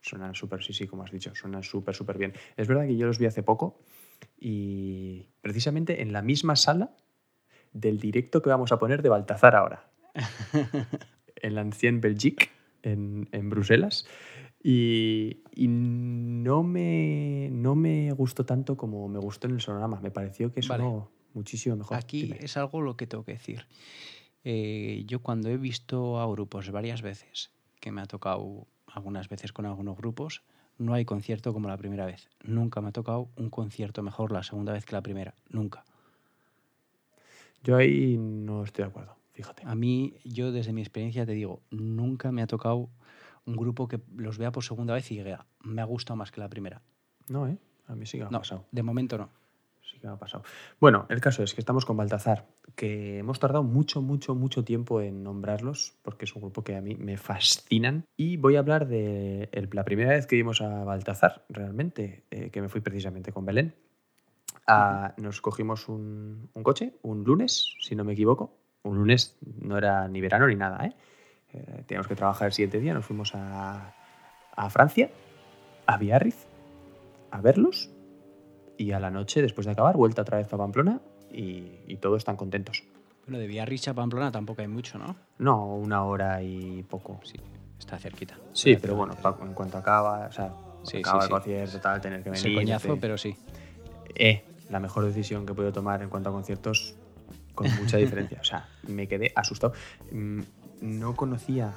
[0.00, 2.34] Suenan súper, sí, sí, como has dicho, suenan súper, súper bien.
[2.56, 3.80] Es verdad que yo los vi hace poco
[4.38, 6.94] y precisamente en la misma sala
[7.72, 9.90] del directo que vamos a poner de Baltazar ahora.
[11.36, 12.50] en la Ancien Belgique,
[12.82, 14.06] en, en Bruselas.
[14.62, 20.00] Y, y no, me, no me gustó tanto como me gustó en el sonorama.
[20.00, 21.96] Me pareció que sonó muchísimo mejor.
[21.98, 22.38] Aquí Dime.
[22.40, 23.66] es algo lo que tengo que decir.
[24.44, 29.52] Eh, yo cuando he visto a grupos varias veces, que me ha tocado algunas veces
[29.52, 30.42] con algunos grupos,
[30.78, 32.30] no hay concierto como la primera vez.
[32.42, 35.34] Nunca me ha tocado un concierto mejor la segunda vez que la primera.
[35.48, 35.84] Nunca.
[37.62, 39.62] Yo ahí no estoy de acuerdo, fíjate.
[39.66, 42.88] A mí, yo desde mi experiencia te digo, nunca me ha tocado
[43.44, 46.40] un grupo que los vea por segunda vez y diga, me ha gustado más que
[46.40, 46.80] la primera.
[47.28, 47.58] No, ¿eh?
[47.86, 48.64] A mí sí que me ha No, pasado.
[48.72, 49.28] de momento no.
[49.82, 50.44] Sí que me ha pasado.
[50.80, 55.02] Bueno, el caso es que estamos con Baltazar, que hemos tardado mucho, mucho, mucho tiempo
[55.02, 58.04] en nombrarlos, porque es un grupo que a mí me fascinan.
[58.16, 62.48] Y voy a hablar de el- la primera vez que vimos a Baltazar, realmente, eh,
[62.50, 63.74] que me fui precisamente con Belén.
[64.66, 68.56] Ah, nos cogimos un, un coche, un lunes, si no me equivoco.
[68.84, 70.92] Un lunes no era ni verano ni nada, ¿eh?
[71.52, 73.94] Eh, teníamos que trabajar el siguiente día, nos fuimos a,
[74.54, 75.10] a Francia,
[75.86, 76.46] a Biarritz,
[77.30, 77.90] a verlos
[78.78, 81.00] y a la noche, después de acabar, vuelta otra vez a Pamplona
[81.32, 82.84] y, y todos están contentos.
[83.26, 85.16] Bueno, de Biarritz a Pamplona tampoco hay mucho, ¿no?
[85.38, 87.20] No, una hora y poco.
[87.24, 87.40] Sí,
[87.78, 88.36] está cerquita.
[88.52, 90.54] Sí, pero bueno, en cuanto acaba, o sea,
[90.84, 92.46] Sí, acaba sí, el concierto, tal, tener que venir.
[92.46, 93.36] Ese coñazo, pero sí.
[94.14, 96.94] Eh, la mejor decisión que he podido tomar en cuanto a conciertos,
[97.54, 98.38] con mucha diferencia.
[98.40, 99.72] O sea, me quedé asustado.
[100.12, 100.40] Mm,
[100.82, 101.72] No conocía,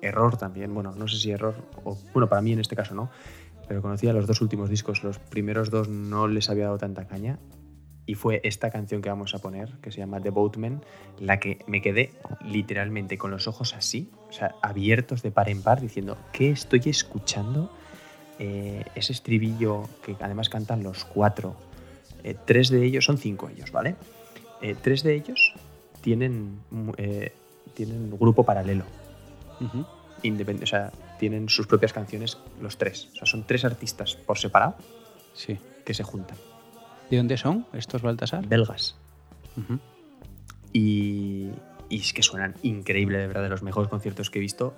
[0.00, 3.10] error también, bueno, no sé si error, o bueno, para mí en este caso no,
[3.68, 5.02] pero conocía los dos últimos discos.
[5.04, 7.38] Los primeros dos no les había dado tanta caña.
[8.04, 10.82] Y fue esta canción que vamos a poner, que se llama The Boatman,
[11.20, 12.12] la que me quedé
[12.44, 16.80] literalmente con los ojos así, o sea, abiertos de par en par, diciendo, ¿qué estoy
[16.86, 17.70] escuchando?
[18.40, 21.54] Eh, ese estribillo que además cantan los cuatro.
[22.24, 23.94] Eh, tres de ellos, son cinco ellos, ¿vale?
[24.62, 25.52] Eh, tres de ellos
[26.00, 26.60] tienen,
[26.96, 27.32] eh,
[27.74, 28.84] tienen grupo paralelo.
[30.22, 33.08] Independ- o sea, tienen sus propias canciones los tres.
[33.12, 34.74] O sea, son tres artistas por separado
[35.34, 35.58] Sí.
[35.84, 36.36] que se juntan.
[37.10, 38.46] ¿De dónde son estos Baltasar?
[38.46, 38.96] Belgas.
[40.72, 41.50] Y,
[41.88, 44.74] y es que suenan increíble, de verdad, de los mejores conciertos que he visto,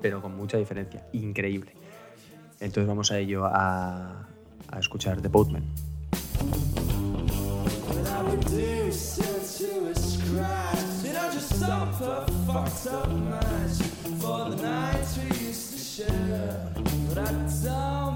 [0.00, 1.06] pero con mucha diferencia.
[1.12, 1.72] Increíble.
[2.60, 4.26] Entonces vamos a ello a,
[4.68, 5.64] a escuchar The Boatman.
[12.46, 13.82] fucked up nights
[14.20, 16.72] for the nights we used to share.
[17.08, 17.32] But I
[17.64, 18.11] don't.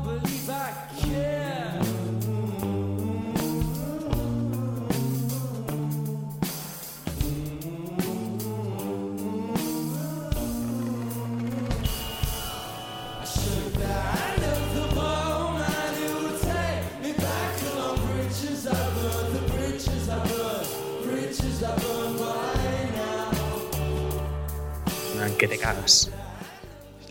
[25.38, 26.10] Que te cagas.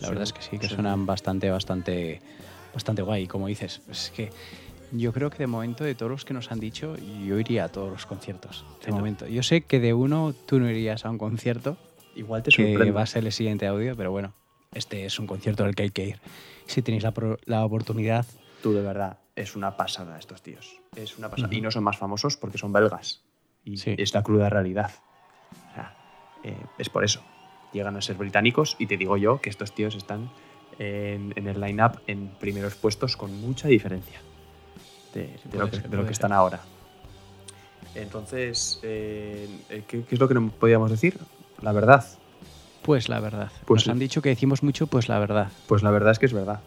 [0.00, 2.20] La verdad es que sí, que suenan bastante, bastante,
[2.74, 3.80] bastante guay, como dices.
[3.90, 4.30] Es que
[4.92, 7.68] yo creo que de momento, de todos los que nos han dicho, yo iría a
[7.68, 8.64] todos los conciertos.
[8.84, 9.26] De Ento- momento.
[9.26, 11.76] Yo sé que de uno tú no irías a un concierto,
[12.14, 12.92] Igual te que sorprende.
[12.92, 14.32] va a ser el siguiente audio, pero bueno,
[14.74, 16.20] este es un concierto al que hay que ir.
[16.66, 18.26] Si tenéis la, pro- la oportunidad,
[18.62, 20.80] Tú, de verdad, es una pasada estos tíos.
[20.96, 21.54] Es una pasada.
[21.54, 23.22] Y no son más famosos porque son belgas.
[23.64, 23.94] Y Sí.
[23.98, 24.90] es la cruda realidad.
[25.70, 25.94] O sea,
[26.42, 27.22] eh, es por eso.
[27.72, 30.30] Llegan a ser británicos y te digo yo que estos tíos están
[30.78, 34.20] en, en el line-up en primeros puestos con mucha diferencia
[35.14, 36.12] de, lo, que, ser, de lo puede que ser.
[36.12, 36.60] están ahora.
[37.94, 41.18] Entonces, eh, ¿qué, qué es lo que no podíamos decir?
[41.62, 42.04] La verdad.
[42.82, 43.50] pues la verdad.
[43.64, 43.90] Pues nos sí.
[43.90, 45.50] han dicho que decimos mucho, pues la verdad.
[45.66, 46.60] Pues la verdad es que es verdad.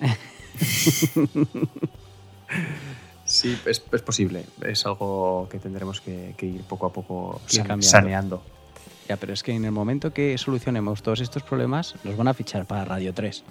[3.24, 4.44] sí, es, es posible.
[4.62, 8.42] Es algo que tendremos que, que ir poco a poco saneando.
[9.08, 12.34] Ya, pero es que en el momento que solucionemos todos estos problemas, nos van a
[12.34, 13.42] fichar para Radio 3.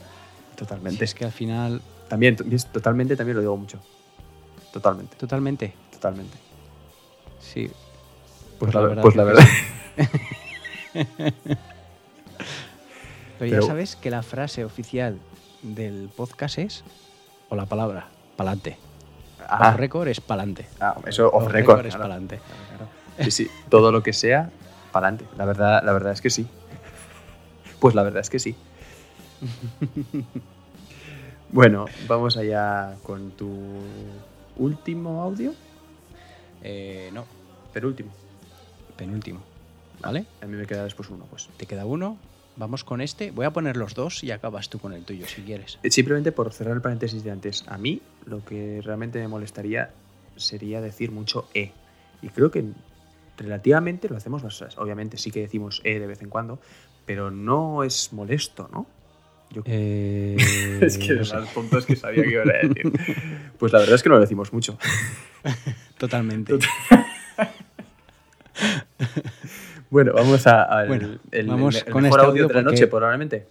[0.55, 0.99] Totalmente.
[0.99, 2.36] Si es que al final, También,
[2.72, 3.80] totalmente, también lo digo mucho.
[4.72, 6.38] Totalmente, totalmente, totalmente.
[7.39, 7.70] sí.
[8.60, 9.47] Pues, Pues la, la ver- verdad pues la verdad.
[10.93, 11.39] Pero,
[13.39, 15.20] Pero- ya sabes que la frase oficial
[15.62, 16.84] del podcast es,
[17.49, 18.78] o la palabra, pa'lante.
[19.47, 19.70] Ah.
[19.72, 20.66] Off record es pa'lante.
[20.80, 21.78] Ah, eso off Off record.
[21.78, 22.10] record es claro.
[22.10, 22.39] pa'lante.
[23.24, 24.49] Sí, sí, todo lo que sea,
[24.97, 25.25] para adelante.
[25.37, 26.47] La verdad, la verdad es que sí.
[27.79, 28.55] Pues la verdad es que sí.
[31.49, 33.49] Bueno, vamos allá con tu
[34.57, 35.53] último audio.
[36.61, 37.23] Eh, no,
[37.73, 38.11] Penúltimo.
[38.97, 39.39] penúltimo.
[40.01, 40.25] ¿Vale?
[40.41, 41.47] A mí me queda después uno, pues.
[41.57, 42.17] Te queda uno.
[42.57, 43.31] Vamos con este.
[43.31, 45.79] Voy a poner los dos y acabas tú con el tuyo si quieres.
[45.83, 49.91] Eh, Simplemente por cerrar el paréntesis de antes, a mí lo que realmente me molestaría
[50.35, 51.71] sería decir mucho E.
[52.21, 52.65] Y creo que
[53.38, 54.75] relativamente lo hacemos bastante.
[54.77, 56.59] Obviamente sí que decimos E de vez en cuando,
[57.05, 58.88] pero no es molesto, ¿no?
[59.51, 61.38] Yo- es que no sé.
[61.88, 62.91] que sabía que iba a decir.
[63.57, 64.77] Pues la verdad es que no lo decimos mucho.
[65.97, 66.57] Totalmente.
[69.89, 72.59] Bueno, vamos a, Bueno, el, vamos el- el con mejor este audio audio de la
[72.63, 73.47] porque- noche, probablemente.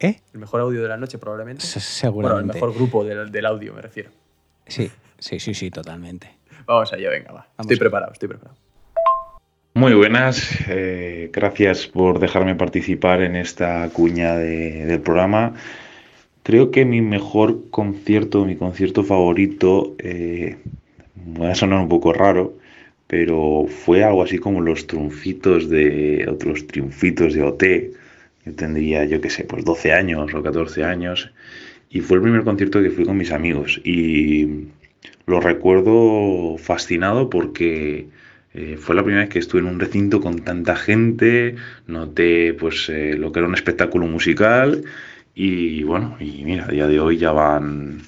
[0.00, 0.20] ¿Eh?
[0.32, 1.64] El mejor audio de la noche, probablemente.
[1.66, 1.78] Se-
[2.08, 2.54] Bueno, el Seguramente.
[2.54, 4.10] mejor grupo del, del audio, me refiero.
[4.66, 6.36] Sí, sí, sí, sí, totalmente.
[6.66, 7.40] Vamos allá, venga, va.
[7.40, 7.80] Vamos estoy allá.
[7.80, 8.56] preparado, estoy preparado.
[9.74, 15.54] Muy buenas, eh, gracias por dejarme participar en esta cuña de- del programa.
[16.42, 20.56] Creo que mi mejor concierto, mi concierto favorito, eh,
[21.40, 22.54] va a sonar un poco raro,
[23.08, 27.92] pero fue algo así como los triunfitos de otros triunfitos de OT.
[28.46, 31.32] Yo tendría, yo qué sé, pues 12 años o 14 años.
[31.90, 33.80] Y fue el primer concierto que fui con mis amigos.
[33.84, 34.48] Y
[35.26, 38.08] lo recuerdo fascinado porque
[38.54, 42.88] eh, fue la primera vez que estuve en un recinto con tanta gente, noté pues
[42.88, 44.84] eh, lo que era un espectáculo musical
[45.34, 48.00] y bueno, y mira, a día de hoy ya van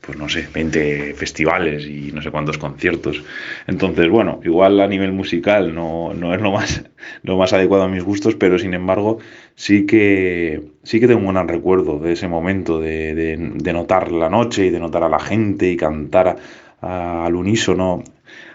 [0.00, 3.22] pues no sé, 20 festivales y no sé cuántos conciertos.
[3.66, 6.82] Entonces, bueno, igual a nivel musical no, no es lo más,
[7.22, 9.18] lo más adecuado a mis gustos, pero sin embargo
[9.54, 14.28] sí que, sí que tengo un gran recuerdo de ese momento, de, de- notar la
[14.30, 16.36] noche y de notar a la gente y cantar
[16.80, 18.02] a- al unísono.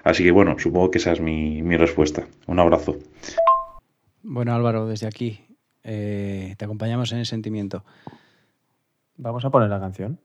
[0.05, 2.27] Así que bueno, supongo que esa es mi, mi respuesta.
[2.47, 2.95] Un abrazo.
[4.23, 5.41] Bueno, Álvaro, desde aquí
[5.83, 7.83] eh, te acompañamos en el sentimiento.
[9.17, 10.19] Vamos a poner la canción.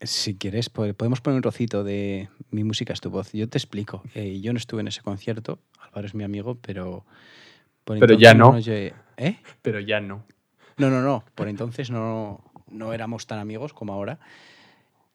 [0.00, 3.32] Si quieres, po- podemos poner un trocito de Mi música es tu voz.
[3.32, 4.02] Yo te explico.
[4.14, 5.58] Eh, yo no estuve en ese concierto.
[5.80, 7.04] Álvaro es mi amigo, pero.
[7.84, 8.56] por Pero ya no.
[9.18, 9.36] ¿Eh?
[9.62, 10.24] Pero ya no.
[10.78, 11.24] No, no, no.
[11.34, 14.18] Por entonces no, no éramos tan amigos como ahora.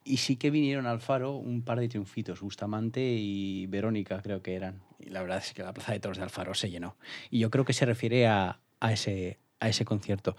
[0.04, 4.56] Y sí que vinieron al Faro un par de triunfitos, Bustamante y Verónica, creo que
[4.56, 4.82] eran.
[5.00, 6.98] Y la verdad es que la plaza de toros de Alfaro se llenó.
[7.30, 10.36] Y yo creo que se refiere a, a ese, a ese concierto.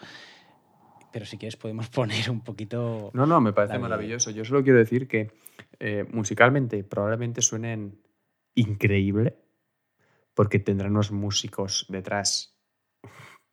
[1.12, 3.10] Pero si quieres podemos poner un poquito...
[3.14, 4.30] No, no, me parece maravilloso.
[4.30, 5.30] Yo solo quiero decir que
[5.78, 8.00] eh, musicalmente probablemente suenen
[8.54, 9.36] increíble
[10.34, 12.51] porque tendrán unos músicos detrás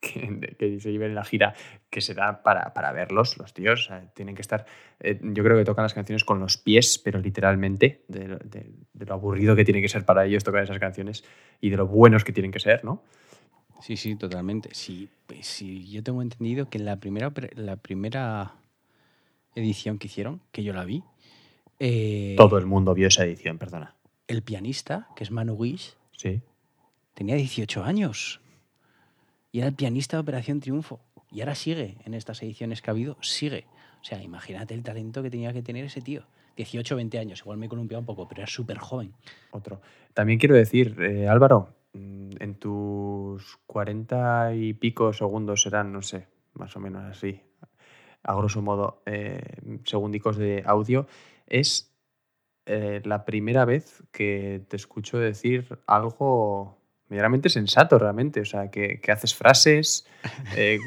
[0.00, 1.54] que, que se lleven la gira
[1.90, 3.84] que se da para, para verlos, los tíos.
[3.84, 4.64] o sea, tienen que estar.
[5.00, 8.72] eh, yo creo que tocan las canciones con los pies, pero literalmente, de, lo- de-
[8.92, 11.24] de lo aburrido que tiene que ser para ellos tocar esas canciones
[11.60, 13.02] y de lo buenos que tienen que ser, ¿no?
[13.82, 14.70] Sí, sí, totalmente.
[14.72, 18.54] Sí, pues sí, yo tengo entendido que la primera, la primera
[19.54, 21.02] edición que hicieron, que yo la vi,
[21.78, 23.94] eh, Todo el mundo vio esa edición, perdona.
[24.28, 26.40] el pianista, que es Manu Guix, Sí.
[27.14, 28.40] tenía 18 años.
[29.52, 31.00] Y era el pianista de Operación Triunfo.
[31.30, 33.66] Y ahora sigue en estas ediciones que ha habido, sigue.
[34.00, 36.24] O sea, imagínate el talento que tenía que tener ese tío.
[36.56, 39.14] 18 20 años, igual me he un poco, pero era súper joven.
[39.50, 39.80] Otro.
[40.14, 46.26] También quiero decir, eh, Álvaro, mm, en tus cuarenta y pico segundos serán, no sé,
[46.54, 47.40] más o menos así,
[48.22, 49.40] a grosso modo, eh,
[49.84, 51.06] segundicos de audio,
[51.46, 51.94] es
[52.66, 56.79] eh, la primera vez que te escucho decir algo
[57.10, 60.06] medianamente sensato realmente, o sea, que, que haces frases
[60.56, 60.78] eh,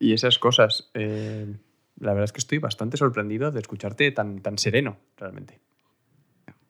[0.00, 0.90] y esas cosas.
[0.94, 1.54] Eh,
[2.00, 5.60] la verdad es que estoy bastante sorprendido de escucharte tan, tan sereno, realmente.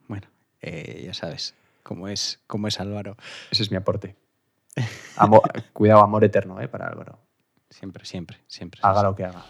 [0.08, 0.26] Bueno,
[0.60, 3.16] eh, ya sabes cómo es, cómo es Álvaro.
[3.50, 4.16] Ese es mi aporte.
[5.16, 6.68] Amo- cuidado, amor eterno, ¿eh?
[6.68, 7.18] Para Álvaro.
[7.70, 8.80] Siempre, siempre, siempre.
[8.84, 9.44] Haga lo que haga.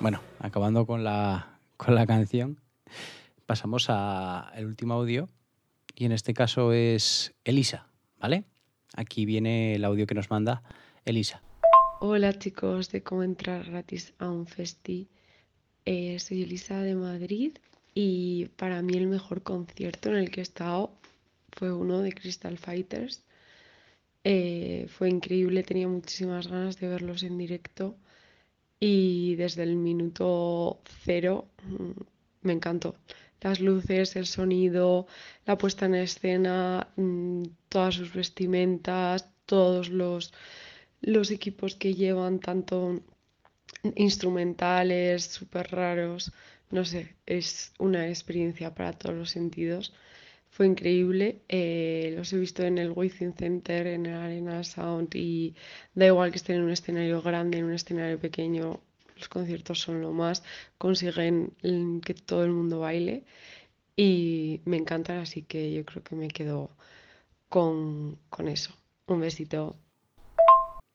[0.00, 2.60] Bueno, acabando con la, con la canción,
[3.46, 5.28] pasamos al último audio
[5.96, 7.88] y en este caso es Elisa,
[8.20, 8.44] ¿vale?
[8.94, 10.62] Aquí viene el audio que nos manda
[11.04, 11.42] Elisa.
[12.00, 15.08] Hola chicos de cómo entrar gratis a un festi.
[15.86, 17.56] Eh, soy Elisa de Madrid
[17.94, 20.92] y para mí el mejor concierto en el que he estado
[21.52, 23.24] fue uno de Crystal Fighters.
[24.24, 27.96] Eh, fue increíble, tenía muchísimas ganas de verlos en directo
[28.78, 31.92] y desde el minuto cero mm,
[32.42, 32.96] me encantó.
[33.40, 35.06] Las luces, el sonido,
[35.44, 40.32] la puesta en escena, mm, todas sus vestimentas, todos los
[41.00, 43.00] los equipos que llevan tanto
[43.94, 46.32] instrumentales súper raros,
[46.70, 49.94] no sé, es una experiencia para todos los sentidos.
[50.50, 55.54] Fue increíble, eh, los he visto en el Within Center, en el Arena Sound y
[55.94, 58.80] da igual que estén en un escenario grande, en un escenario pequeño,
[59.16, 60.42] los conciertos son lo más,
[60.78, 61.52] consiguen
[62.04, 63.24] que todo el mundo baile
[63.96, 66.70] y me encantan, así que yo creo que me quedo
[67.48, 68.72] con, con eso.
[69.06, 69.76] Un besito.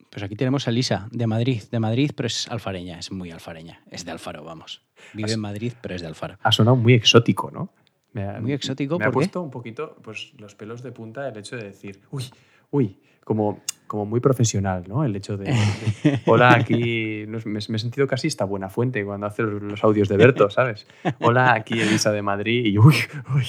[0.09, 3.81] Pues aquí tenemos a Lisa, de Madrid, de Madrid, pero es alfareña, es muy alfareña,
[3.89, 4.81] es de Alfaro, vamos.
[5.13, 6.37] Vive en Madrid, pero es de Alfaro.
[6.43, 7.69] Ha sonado muy exótico, ¿no?
[8.11, 11.37] Me ha- Muy exótico, Me ha puesto un poquito pues, los pelos de punta el
[11.37, 12.25] hecho de decir, uy,
[12.71, 15.03] uy, como, como muy profesional, ¿no?
[15.05, 15.45] El hecho de,
[16.03, 19.61] de, hola, aquí, no me, me he sentido casi esta buena fuente cuando hace los,
[19.61, 20.87] los audios de Berto, ¿sabes?
[21.19, 22.95] Hola, aquí Elisa de Madrid y uy,
[23.35, 23.45] uy,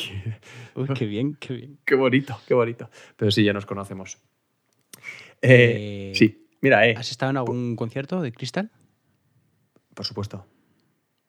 [0.74, 1.78] Uy, qué bien, qué bien.
[1.84, 2.90] qué bonito, qué bonito.
[3.16, 4.18] Pero sí, ya nos conocemos.
[5.40, 8.70] Eh, Eh, sí, mira, eh, ¿Has estado en algún concierto de Crystal?
[9.94, 10.46] por supuesto.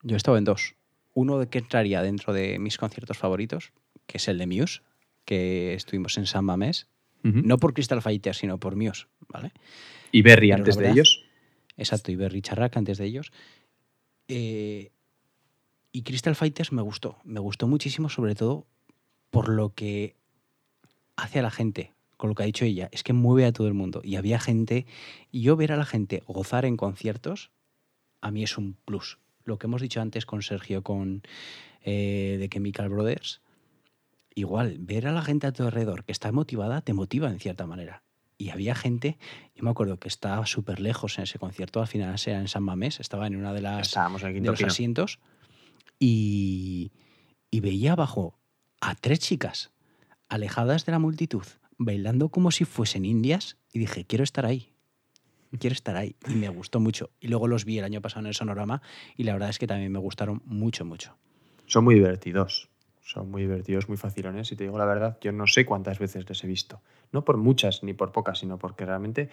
[0.04, 0.76] Yo he estado en dos.
[1.14, 3.74] Uno de que entraría dentro de mis conciertos favoritos,
[4.08, 4.82] que es el de Muse,
[5.26, 6.88] que estuvimos en San Mamés.
[7.24, 9.54] No por Crystal Fighter, sino por Muse, ¿vale?
[10.12, 11.24] Y Berry Pero antes de ellos.
[11.78, 13.32] Exacto, y Berry Charrac antes de ellos.
[14.28, 14.92] Eh,
[15.92, 17.18] y Crystal Fighters me gustó.
[17.24, 18.68] Me gustó muchísimo, sobre todo
[19.30, 20.16] por lo que
[21.16, 22.90] hace a la gente, con lo que ha dicho ella.
[22.92, 24.02] Es que mueve a todo el mundo.
[24.04, 24.86] Y había gente.
[25.32, 27.52] Y yo ver a la gente gozar en conciertos,
[28.22, 29.20] a mí es un plus.
[29.46, 31.24] Lo que hemos dicho antes con Sergio, con
[31.84, 33.42] eh, The Chemical Brothers.
[34.36, 37.68] Igual, ver a la gente a tu alrededor que está motivada, te motiva en cierta
[37.68, 38.04] manera.
[38.38, 39.18] Y había gente,
[39.56, 42.64] yo me acuerdo que estaba súper lejos en ese concierto, al final era en San
[42.64, 44.72] Mamés, estaba en una de las Estábamos en el de quinto los pino.
[44.72, 45.20] asientos
[46.00, 46.92] y,
[47.52, 48.40] y veía abajo
[48.82, 49.72] a tres chicas
[50.30, 51.46] alejadas de la multitud,
[51.78, 54.74] bailando como si fuesen indias y dije, quiero estar ahí,
[55.60, 56.16] quiero estar ahí.
[56.28, 57.12] Y me gustó mucho.
[57.20, 58.82] Y luego los vi el año pasado en el Sonorama
[59.16, 61.16] y la verdad es que también me gustaron mucho, mucho.
[61.66, 62.70] Son muy divertidos.
[63.04, 64.52] Son muy divertidos, muy facilones.
[64.52, 66.82] Y te digo la verdad, yo no sé cuántas veces les he visto.
[67.12, 69.30] No por muchas ni por pocas, sino porque realmente.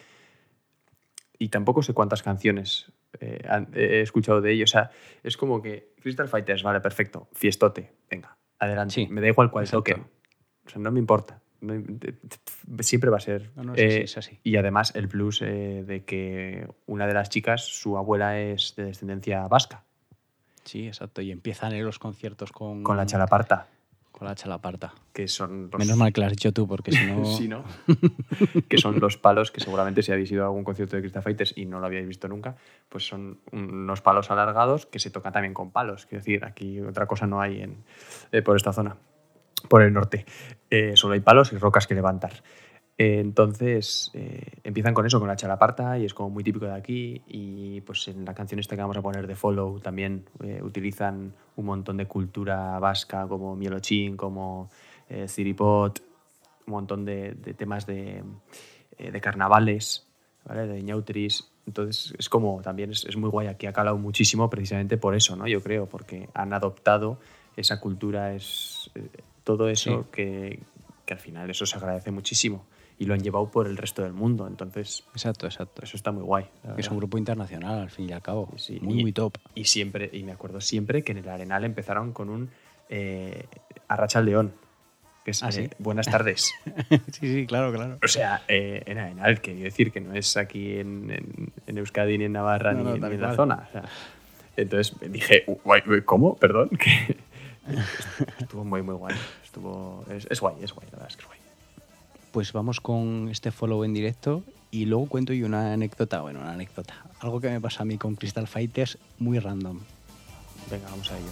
[1.39, 3.41] Y tampoco sé cuántas canciones eh,
[3.75, 4.71] he escuchado de ellos.
[4.71, 4.91] O sea,
[5.23, 7.29] es como que Crystal Fighters, vale, perfecto.
[7.33, 8.95] Fiestote, venga, adelante.
[8.95, 10.05] Sí, me da igual cuál toquen.
[10.67, 11.41] O sea, no me importa.
[11.61, 11.83] No-
[12.81, 13.53] siempre va a ser.
[13.55, 14.41] No, no, es así, Eh, es así.
[14.43, 18.85] Y además el plus eh, de que una de las chicas, su abuela es de
[18.85, 19.85] descendencia vasca,
[20.65, 21.23] Sí, exacto.
[21.23, 23.67] Y empiezan en los conciertos con, con la chalaparta,
[24.11, 24.93] con la chalaparta.
[25.13, 25.79] que son los...
[25.79, 27.25] Menos mal que lo has dicho tú, porque si no...
[27.37, 27.65] Sí, ¿no?
[28.69, 31.55] que son los palos que seguramente si habéis ido a algún concierto de Crystal Fighters
[31.57, 32.57] y no lo habíais visto nunca,
[32.89, 36.07] pues son unos palos alargados que se tocan también con palos.
[36.07, 37.85] Quiero decir, aquí otra cosa no hay en,
[38.33, 38.97] eh, por esta zona,
[39.69, 40.27] por el norte.
[40.69, 42.43] Eh, solo hay palos y rocas que levantar.
[43.03, 47.23] Entonces eh, empiezan con eso, con la chalaparta, y es como muy típico de aquí.
[47.29, 51.33] Y pues en la canción esta que vamos a poner de Follow también eh, utilizan
[51.57, 54.69] un montón de cultura vasca, como Mielochín, como
[55.09, 56.03] eh, Ciripot,
[56.67, 58.23] un montón de, de temas de,
[58.99, 60.07] eh, de carnavales,
[60.45, 60.67] ¿vale?
[60.67, 61.51] de ñautris.
[61.67, 63.47] Entonces es como también es, es muy guay.
[63.47, 65.47] Aquí ha calado muchísimo precisamente por eso, ¿no?
[65.47, 67.19] Yo creo, porque han adoptado
[67.57, 69.09] esa cultura, es eh,
[69.43, 70.09] todo eso Sí.
[70.13, 70.61] que,
[71.07, 72.67] que al final eso se agradece muchísimo
[73.01, 74.47] y lo han llevado por el resto del mundo.
[74.47, 75.83] Entonces Exacto, exacto.
[75.83, 76.45] eso está muy guay.
[76.77, 78.53] es un grupo internacional, al fin y al cabo.
[78.57, 79.39] Sí, muy, y- muy top.
[79.55, 82.51] Y siempre, y me acuerdo siempre que en el Arenal empezaron con un
[82.91, 83.47] eh,
[83.89, 84.53] Arracha al León,
[85.25, 86.53] que es Ah, eh, buenas tardes.
[87.13, 87.99] sí, sí, claro, claro.
[88.05, 91.79] O sea, eh, en Arenal, que quiero decir que no es aquí en, en- en
[91.79, 93.65] Euskadi ni en Navarra No, ni, no, ni tal en la zona.
[93.69, 93.85] o sea,
[94.57, 96.37] entonces dije, "Guay, guay, ¿cómo?
[96.37, 96.69] Perdón.
[98.41, 99.15] Estuvo muy, muy guay.
[99.45, 101.40] Estuvo, es, es guay, es guay, la verdad es que es guay.
[102.33, 106.53] Pues vamos con este follow en directo y luego cuento yo una anécdota, bueno, una
[106.53, 106.95] anécdota.
[107.21, 109.81] Algo que me pasa a mí con Crystal Fighters muy random.
[110.71, 111.31] Venga, vamos a ello.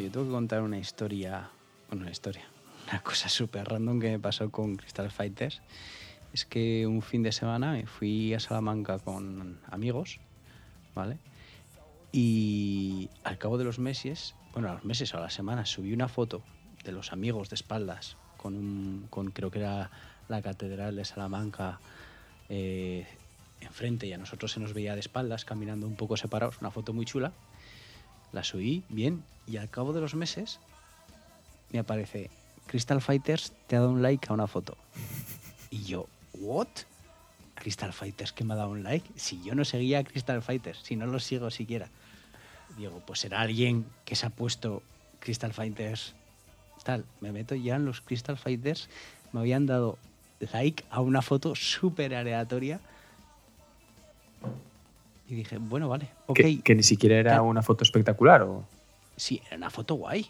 [0.00, 1.50] Yo tengo que contar una historia,
[1.90, 2.44] una historia,
[2.88, 5.60] una cosa súper random que me pasó con Crystal Fighters.
[6.32, 10.20] Es que un fin de semana me fui a Salamanca con amigos,
[10.94, 11.18] ¿vale?
[12.12, 15.92] Y al cabo de los meses, bueno, a los meses o a las semanas, subí
[15.92, 16.42] una foto
[16.84, 19.90] de los amigos de espaldas, con, un, con creo que era
[20.28, 21.80] la Catedral de Salamanca
[22.48, 23.06] eh,
[23.60, 26.92] enfrente y a nosotros se nos veía de espaldas, caminando un poco separados, una foto
[26.92, 27.32] muy chula.
[28.32, 30.60] La subí bien y al cabo de los meses
[31.70, 32.30] me aparece
[32.66, 34.76] Crystal Fighters te ha dado un like a una foto.
[35.70, 36.68] Y yo, ¿what?
[37.54, 39.06] Crystal Fighters que me ha dado un like.
[39.16, 41.90] Si yo no seguía a Crystal Fighters, si no los sigo siquiera.
[42.78, 44.82] Digo, pues será alguien que se ha puesto
[45.20, 46.14] Crystal Fighters
[46.84, 47.04] tal.
[47.20, 48.88] Me meto ya en los Crystal Fighters.
[49.32, 49.98] Me habían dado
[50.52, 52.80] like a una foto súper aleatoria.
[55.28, 56.36] Y dije, bueno, vale, ok.
[56.36, 58.64] Que, que ni siquiera era una foto espectacular o...
[59.16, 60.22] Sí, era una foto guay.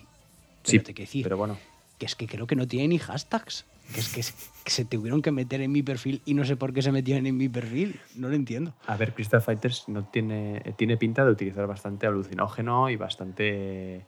[0.65, 1.57] Sí, Pero te quiero decir, pero bueno.
[1.99, 3.65] que es que creo que no tiene ni hashtags.
[3.95, 6.83] Que es que, se tuvieron que meter en mi perfil y no sé por qué
[6.83, 7.99] se metieron en mi perfil.
[8.17, 8.75] No lo entiendo.
[8.87, 14.05] A ver, Crystal Fighters no tiene, tiene pinta de utilizar bastante alucinógeno y bastante,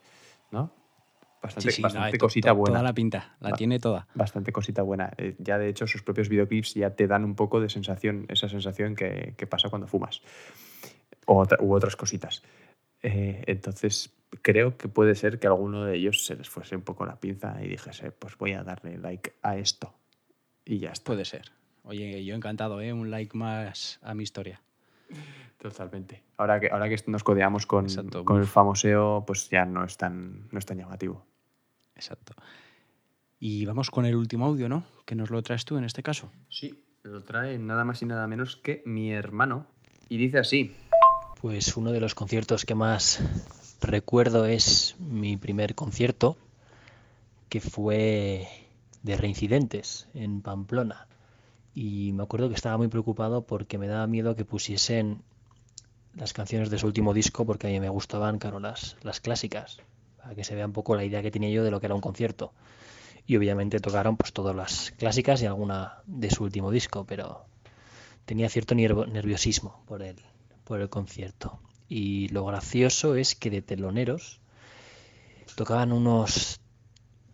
[0.50, 0.70] ¿no?
[1.42, 2.74] Bastante, Sí, sí, bastante no, to- cosita to- buena.
[2.74, 4.06] Toda la pinta, la tiene toda.
[4.14, 5.10] Bastante cosita buena.
[5.16, 8.50] Eh, Ya de hecho sus propios videoclips ya te dan un poco de sensación, esa
[8.50, 10.20] sensación que, que pasa cuando fumas.
[11.32, 12.42] O otra- u otras cositas.
[13.02, 14.12] Eh, entonces
[14.42, 17.20] creo que puede ser que a alguno de ellos se les fuese un poco la
[17.20, 19.94] pinza y dijese, pues voy a darle like a esto.
[20.64, 21.04] Y ya está.
[21.06, 21.52] Puede ser.
[21.84, 22.92] Oye, yo encantado, ¿eh?
[22.92, 24.60] Un like más a mi historia.
[25.58, 26.22] Totalmente.
[26.36, 28.24] Ahora que, ahora que nos codeamos con, Exacto.
[28.24, 31.24] con el famoseo, pues ya no es tan, no es tan llamativo.
[31.94, 32.34] Exacto.
[33.38, 34.84] Y vamos con el último audio, ¿no?
[35.06, 36.30] Que nos lo traes tú en este caso.
[36.48, 39.66] Sí, lo trae nada más y nada menos que mi hermano.
[40.08, 40.74] Y dice así.
[41.40, 43.18] Pues uno de los conciertos que más
[43.80, 46.36] recuerdo es mi primer concierto,
[47.48, 48.46] que fue
[49.02, 51.06] de Reincidentes en Pamplona.
[51.74, 55.22] Y me acuerdo que estaba muy preocupado porque me daba miedo que pusiesen
[56.14, 59.78] las canciones de su último disco, porque a mí me gustaban, claro, las, las clásicas,
[60.18, 61.94] para que se vea un poco la idea que tenía yo de lo que era
[61.94, 62.52] un concierto.
[63.26, 67.46] Y obviamente tocaron pues todas las clásicas y alguna de su último disco, pero
[68.26, 70.16] tenía cierto nerviosismo por el,
[70.64, 71.60] por el concierto.
[71.88, 74.40] Y lo gracioso es que de teloneros
[75.56, 76.60] tocaban unos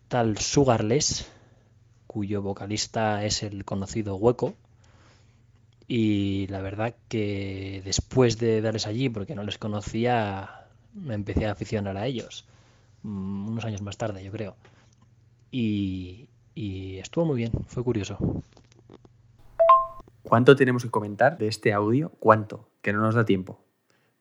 [0.07, 1.29] tal Sugarless,
[2.07, 4.55] cuyo vocalista es el conocido Hueco.
[5.87, 11.51] Y la verdad que después de darles allí, porque no les conocía, me empecé a
[11.51, 12.45] aficionar a ellos.
[13.03, 14.55] Mm, Unos años más tarde, yo creo.
[15.51, 18.17] Y, y estuvo muy bien, fue curioso.
[20.23, 22.09] ¿Cuánto tenemos que comentar de este audio?
[22.19, 22.67] ¿Cuánto?
[22.87, 23.59] Que no nos da tiempo.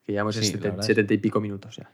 [0.02, 1.88] Que llevamos Sí, setenta verdad es- 70 y pico minutos ya.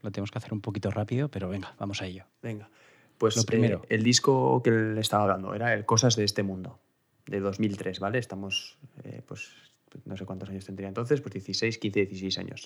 [0.00, 2.24] Lo tenemos que hacer un poquito rápido, pero venga, vamos a ello.
[2.40, 2.70] Venga.
[3.18, 3.82] Pues Lo primero.
[3.82, 6.78] eh, el disco que le estaba hablando era el Cosas de este mundo,
[7.26, 8.18] de 2003, ¿vale?
[8.18, 9.50] Estamos, eh, pues,
[10.06, 12.64] no sé cuántos años tendría entonces, pues 16, 15, 16 años,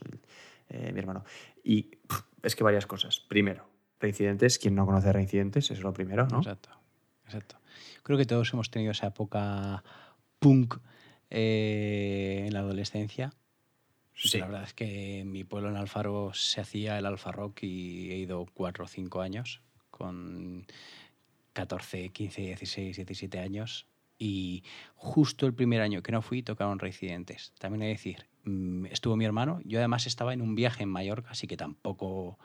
[0.68, 1.24] eh, mi hermano.
[1.64, 3.18] Y pff, es que varias cosas.
[3.18, 3.66] Primero,
[3.98, 6.38] Reincidentes, quien no conoce Reincidentes, eso es lo primero, ¿no?
[6.38, 6.68] Exacto,
[7.24, 7.56] exacto.
[8.04, 9.82] Creo que todos hemos tenido esa época
[10.38, 10.76] punk
[11.28, 13.32] en la adolescencia.
[14.18, 14.38] Sí.
[14.38, 18.10] La verdad es que en mi pueblo en Alfaro se hacía el Alfa Rock y
[18.10, 20.66] he ido cuatro o cinco años con
[21.52, 23.86] 14, 15, 16, 17 años.
[24.18, 24.64] Y
[24.96, 27.52] justo el primer año que no fui tocaron Reincidentes.
[27.58, 29.60] También he de decir, mm, estuvo mi hermano.
[29.64, 32.38] Yo además estaba en un viaje en Mallorca, así que tampoco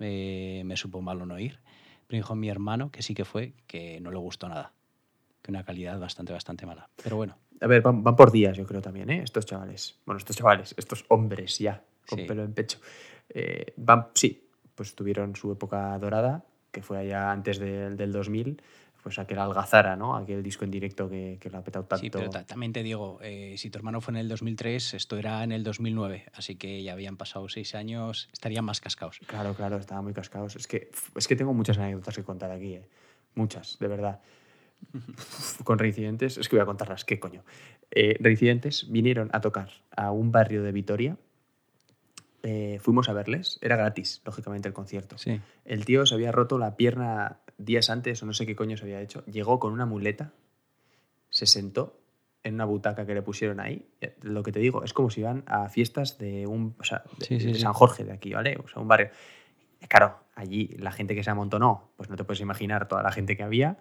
[0.00, 1.60] eh, me supo malo no ir.
[2.08, 4.72] Pero dijo mi hermano, que sí que fue, que no le gustó nada.
[5.42, 6.90] Que una calidad bastante, bastante mala.
[7.02, 9.22] Pero bueno, A ver, van, van por días, yo creo también, ¿eh?
[9.22, 9.98] Estos chavales.
[10.06, 12.24] Bueno, estos chavales, estos hombres ya, con Sí.
[12.26, 12.78] pelo en pecho.
[13.28, 18.60] Eh, van, sí, pues tuvieron su época dorada, que fue allá antes del- del 2000,
[19.02, 20.16] pues aquel Algazara, ¿no?
[20.16, 22.00] Aquel disco en directo que, que lo ha petado tanto.
[22.02, 25.16] sí, pero ta- también te digo, eh, si tu hermano fue en el 2003, esto
[25.18, 26.24] era en el 2009.
[26.32, 29.20] Así que ya habían pasado seis años, estarían más cascados.
[29.26, 30.56] Claro, claro, estaban muy cascados.
[30.56, 32.88] Es que, es que tengo muchas anécdotas que contar aquí, ¿eh?
[33.34, 34.20] Muchas, de verdad.
[35.64, 37.44] Con Reincidentes, es que voy a contarlas, ¿qué coño?
[37.90, 41.16] Eh, Reincidentes vinieron a tocar a un barrio de Vitoria.
[42.42, 45.16] Eh, fuimos a verles, era gratis, lógicamente, el concierto.
[45.16, 45.40] Sí.
[45.64, 48.84] El tío se había roto la pierna días antes, o no sé qué coño se
[48.84, 49.24] había hecho.
[49.26, 50.32] Llegó con una muleta,
[51.30, 52.00] se sentó
[52.42, 53.86] en una butaca que le pusieron ahí.
[54.02, 57.02] Eh, Lo que te digo, es como si iban a fiestas de un o sea,
[57.18, 57.60] de, Sí, sí, de sí.
[57.60, 58.58] San Jorge de aquí, ¿vale?
[58.62, 59.06] O sea, un barrio.
[59.80, 63.12] Eh, Claro, allí la gente que se amontonó, pues no te puedes imaginar toda la
[63.12, 63.78] gente que había.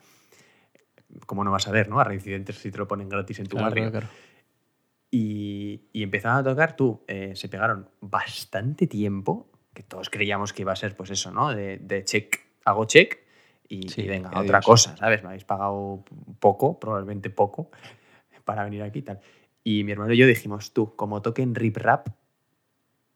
[1.26, 2.00] ¿Cómo no vas a ver, no?
[2.00, 3.92] A reincidentes si te lo ponen gratis en tu Claro, barrio.
[3.92, 4.24] claro, claro.
[5.12, 10.64] Y, y empezaron a tocar, tú, eh, se pegaron bastante tiempo, que todos creíamos que
[10.64, 11.54] iba a ser, pues eso, ¿no?
[11.54, 13.20] De, de check, hago check
[13.68, 15.22] y, Sí, y venga, otra cosa, ¿sabes?
[15.22, 16.04] Me habéis pagado
[16.40, 17.70] poco, probablemente poco,
[18.44, 19.20] para venir aquí y tal.
[19.64, 22.08] Y mi hermano y yo dijimos, tú, como toquen rip rap,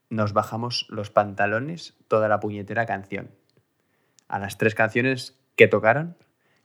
[0.10, 3.32] nos bajamos los pantalones toda la puñetera canción.
[4.28, 6.16] A las tres canciones que tocaran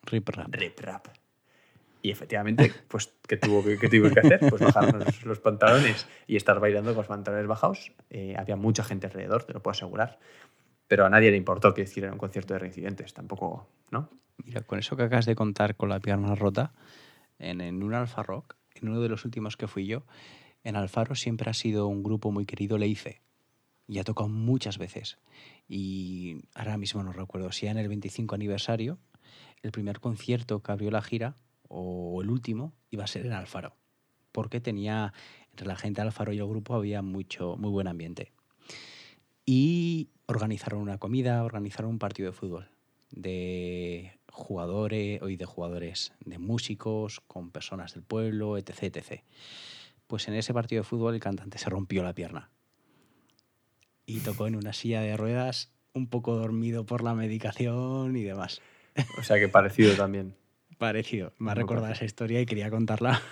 [0.04, 0.48] Rip Rap.
[0.50, 1.08] Rip Rap.
[2.02, 4.40] Y efectivamente, pues, ¿qué, tuvo, que- qué tuvimos que hacer?
[4.50, 7.92] Pues bajarnos los pantalones y estar bailando con los pantalones bajados.
[8.10, 10.18] Eh, había mucha gente alrededor, te lo puedo asegurar.
[10.88, 14.10] Pero a nadie le importó que hiciera un concierto de reincidentes, tampoco, ¿no?
[14.44, 16.72] Mira, con eso que acabas de contar con la pierna rota,
[17.38, 20.04] en, en un Alfa Rock, en uno de los últimos que fui yo,
[20.64, 23.22] en Alfaro siempre ha sido un grupo muy querido, Leice.
[23.88, 25.18] Y ha tocado muchas veces.
[25.68, 28.98] Y ahora mismo no recuerdo si era en el 25 aniversario,
[29.62, 31.34] el primer concierto que abrió la gira,
[31.72, 33.76] o el último, iba a ser en Alfaro.
[34.30, 35.12] Porque tenía,
[35.50, 38.32] entre la gente de Alfaro y el grupo había mucho, muy buen ambiente.
[39.44, 42.68] Y organizaron una comida, organizaron un partido de fútbol
[43.12, 49.22] de jugadores y de jugadores, de músicos, con personas del pueblo, etc, etc.
[50.06, 52.50] Pues en ese partido de fútbol el cantante se rompió la pierna
[54.04, 58.60] y tocó en una silla de ruedas, un poco dormido por la medicación y demás.
[59.18, 60.34] O sea que parecido también.
[60.92, 61.32] Parecido.
[61.38, 63.20] Me ha recordado esa historia y quería contarla.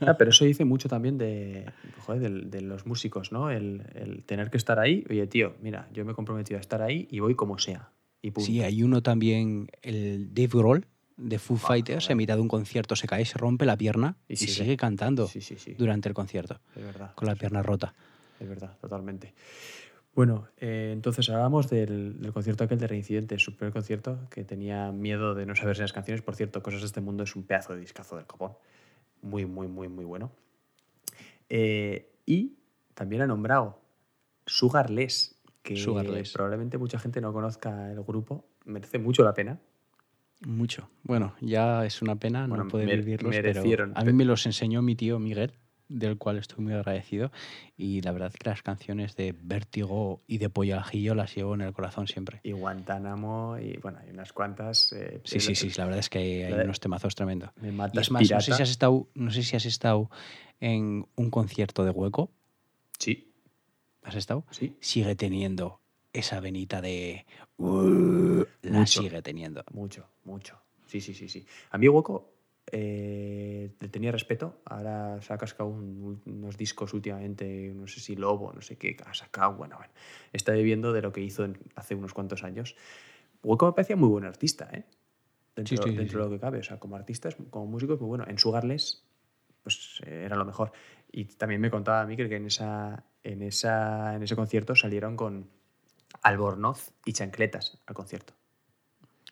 [0.00, 1.66] Ah, pero eso dice mucho también de,
[2.06, 3.50] joder, del- de, los músicos, ¿no?
[3.50, 5.04] El, el tener que estar ahí.
[5.10, 7.90] Oye, tío, mira, yo me he comprometido a estar ahí y voy como sea.
[8.22, 8.46] Y punto.
[8.46, 10.86] Sí, hay uno también, el Dave Grohl
[11.16, 14.34] de Foo Fighters, en mitad de un concierto se cae, se rompe la pierna y,
[14.34, 14.52] Y sigue.
[14.52, 14.76] sigue.
[14.76, 15.74] cantando Sí, sí, sí.
[15.76, 17.12] durante el concierto Es verdad.
[17.16, 17.92] con la pierna rota.
[18.38, 19.34] Es verdad, totalmente.
[20.14, 24.92] Bueno, eh, entonces hablábamos del, del concierto aquel de Reincidente, su primer concierto, que tenía
[24.92, 26.20] miedo de no saberse las canciones.
[26.22, 28.52] Por cierto, Cosas de este mundo es un pedazo de discazo del copón.
[29.22, 30.30] Muy, muy, muy, muy bueno.
[31.48, 32.56] Eh, y
[32.94, 33.80] también ha nombrado
[34.46, 36.32] Sugarless, que Sugarless.
[36.32, 38.44] probablemente mucha gente no conozca el grupo.
[38.66, 39.60] Merece mucho la pena.
[40.46, 40.90] Mucho.
[41.04, 43.90] Bueno, ya es una pena Bueno, no poder vivirlos, merecieron.
[43.94, 45.52] pero a mí me los enseñó mi tío Miguel,
[45.98, 47.30] del cual estoy muy agradecido.
[47.76, 51.54] Y la verdad que las canciones de Vértigo y de Pollo al Ajillo las llevo
[51.54, 52.40] en el corazón siempre.
[52.42, 54.92] Y Guantánamo, y bueno, hay unas cuantas.
[54.92, 57.50] eh, Sí, sí, sí, la verdad es que hay, hay unos temazos tremendos.
[57.60, 60.10] Me es más, no sé, si has estado, no sé si has estado
[60.60, 62.30] en un concierto de hueco.
[62.98, 63.32] Sí.
[64.02, 64.44] ¿Has estado?
[64.50, 64.76] Sí.
[64.80, 65.80] Sigue teniendo
[66.12, 67.24] esa venita de...
[67.58, 69.02] "Uh", la Mucho.
[69.02, 69.64] sigue teniendo.
[69.72, 70.58] Mucho, mucho.
[70.86, 71.46] Sí, sí, sí, sí.
[71.70, 72.31] A mí Hueco
[72.70, 74.60] eh, le tenía respeto.
[74.64, 78.96] Ahora se ha cascado un- unos discos últimamente, no sé si Lobo, no sé qué,
[79.04, 79.54] ha sacado.
[79.54, 79.92] Bueno, bueno.
[80.32, 82.76] Está viviendo de lo que hizo en- hace unos cuantos años.
[83.42, 84.84] Hueco me parecía muy buen artista, ¿eh?
[85.56, 86.30] Dentro, Sí, sí, sí, dentro de sí.
[86.30, 86.58] lo que cabe.
[86.60, 88.24] O sea, como artista, como músico es muy bueno.
[88.26, 89.04] En Sugarless,
[89.62, 90.72] pues era lo mejor.
[91.10, 95.16] Y también me contaba a mí que en, esa, en, esa, en ese concierto salieron
[95.16, 95.50] con
[96.22, 98.34] albornoz y chancletas al concierto.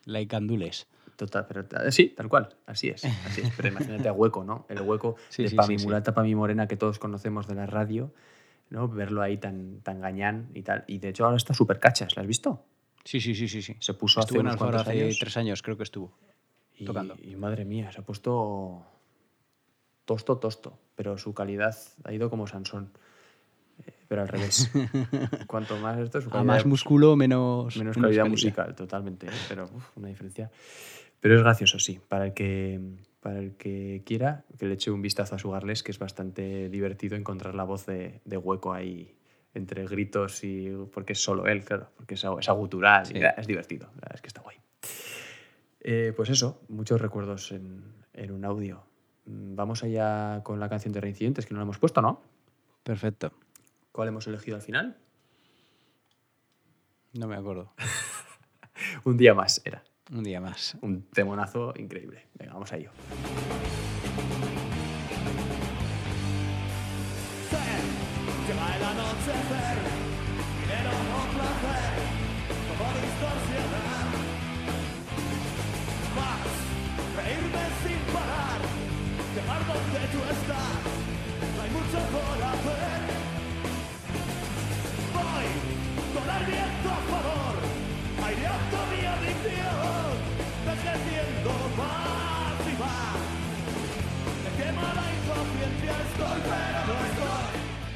[0.05, 0.87] Like Andules.
[1.21, 3.53] Total, pero sí, tal cual, así es, así es.
[3.55, 4.65] Pero imagínate a hueco, ¿no?
[4.71, 7.55] El hueco Sí, de sí, pa' sí, mulata, pa' mi morena que todos conocemos de
[7.57, 8.11] la radio,
[8.71, 8.89] ¿no?
[8.89, 10.85] Verlo ahí tan, tan gañán y tal.
[10.87, 12.65] Y de hecho ahora está súper cachas, ¿la has visto?
[13.05, 13.77] Sí, sí, sí, sí, sí.
[13.81, 15.19] Se puso hace Estuvo en unos cuantos hace años.
[15.19, 16.17] tres años, creo que estuvo.
[16.79, 17.17] Y, tocando.
[17.23, 18.83] y madre mía, se ha puesto
[20.07, 22.93] tosto, tosto, pero su calidad ha ido como Sansón.
[23.87, 24.71] Eh, Pero al revés.
[25.47, 29.27] Cuanto más esto, su A calidad, más músculo, menos, menos calidad musical, totalmente.
[29.27, 29.31] ¿eh?
[29.49, 30.51] Pero uf, una diferencia.
[31.21, 32.01] Pero es gracioso, sí.
[32.09, 32.81] Para el que
[33.21, 37.17] para el que quiera, que le eche un vistazo a Sugarless, que es bastante divertido
[37.17, 39.15] encontrar la voz de, de hueco ahí
[39.53, 40.71] entre gritos y.
[40.93, 43.15] porque es solo él, claro, porque es, es agutural, Sí.
[43.37, 44.57] es divertido, es que está guay.
[45.81, 47.83] Eh, pues eso, muchos recuerdos en,
[48.15, 48.83] en un audio.
[49.27, 52.23] Mm, Vamos allá con la canción de Reincidentes, que no la hemos puesto, ¿no?
[52.83, 53.33] Perfecto.
[53.93, 54.97] ¿Cuál hemos elegido al final?
[57.13, 57.73] No me acuerdo.
[59.05, 59.83] Un día más era.
[60.13, 60.77] Un día más.
[60.83, 62.27] Un temonazo increíble.
[62.35, 62.91] Venga, vamos a ello.
[77.83, 78.61] Sin parar,
[79.35, 80.81] llegar donde tú estás,
[81.57, 82.50] no hay mucho por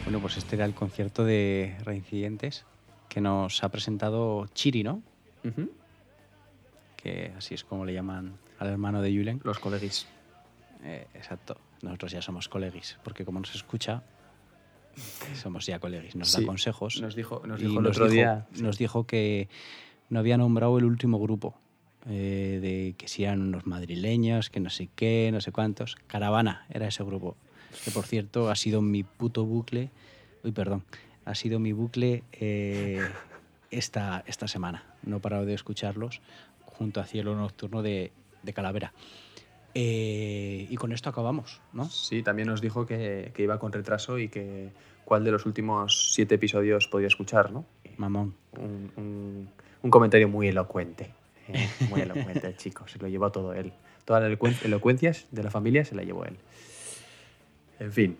[0.05, 2.65] Bueno, pues este era el concierto de Reincidentes
[3.09, 5.03] que nos ha presentado Chiri, ¿no?
[6.97, 9.41] Que así es como le llaman al hermano de Julen.
[9.45, 10.07] Los colegis.
[10.83, 11.57] Eh, exacto.
[11.83, 14.03] Nosotros ya somos colegis, porque como nos escucha,
[15.35, 16.17] somos ya colegis.
[16.17, 17.01] Nos Sí, da consejos.
[17.01, 19.49] nos dijo- nos dijo el otro día- Nos dijo que
[20.11, 21.59] no había nombrado el último grupo.
[22.07, 25.97] eh, de que si eran unos madrileños, que no sé qué, no sé cuántos.
[26.07, 27.35] Caravana era ese grupo.
[27.85, 29.91] Que por cierto ha sido mi puto bucle.
[30.43, 30.85] Uy, perdón.
[31.25, 33.01] Ha sido mi bucle eh,
[33.71, 34.85] esta, esta semana.
[35.05, 36.21] No he parado de escucharlos
[36.67, 38.93] junto a Cielo Nocturno de, de Calavera.
[39.75, 41.89] Eh, y con esto acabamos, ¿no?
[41.89, 44.71] Sí, también nos dijo que, que iba con retraso y que
[45.05, 47.65] cuál de los últimos siete episodios podía escuchar, ¿no?
[47.97, 48.35] Mamón.
[48.59, 49.49] Un, un-
[49.83, 51.11] un comentario muy elocuente.
[51.49, 53.73] eh, muy elocuente el chico, se lo llevó todo él.
[54.05, 56.37] Todas las elocu- elocuencias de la familia se la llevó él.
[57.81, 58.17] En fin,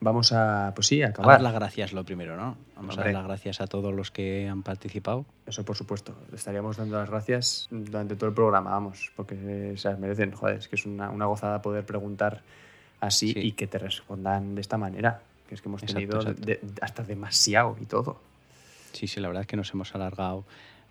[0.00, 1.32] vamos a, pues sí, a A acabar.
[1.36, 2.56] dar las gracias lo primero, ¿no?
[2.76, 5.24] Vamos a dar las gracias a todos los que han participado.
[5.46, 6.14] Eso por supuesto.
[6.30, 10.32] Le estaríamos dando las gracias durante todo el programa, vamos, porque se las merecen.
[10.32, 12.42] Joder, es que es una, una gozada poder preguntar
[13.00, 15.20] así y que te respondan de esta manera.
[15.48, 16.40] Que es que hemos tenido exacto.
[16.46, 18.18] de- hasta demasiado y todo.
[18.92, 20.44] Sí, sí, la verdad es que nos hemos alargado,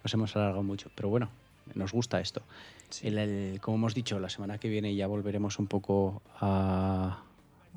[0.04, 1.30] nos hemos alargado mucho, pero bueno,
[1.74, 2.44] nos gusta esto.
[3.02, 7.24] El- el- como hemos dicho, la semana que viene ya volveremos un poco a,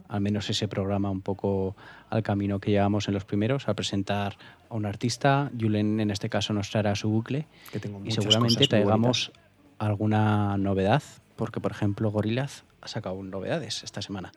[0.08, 1.76] al menos ese programa, un poco
[2.10, 4.36] al camino que llevamos en los primeros, a presentar
[4.68, 5.50] a un artista.
[5.58, 9.32] Julen en este caso nos traerá su bucle Que tengo y seguramente traigamos
[9.78, 11.02] alguna novedad,
[11.36, 14.32] porque por ejemplo Gorillaz ha sacado novedades esta semana.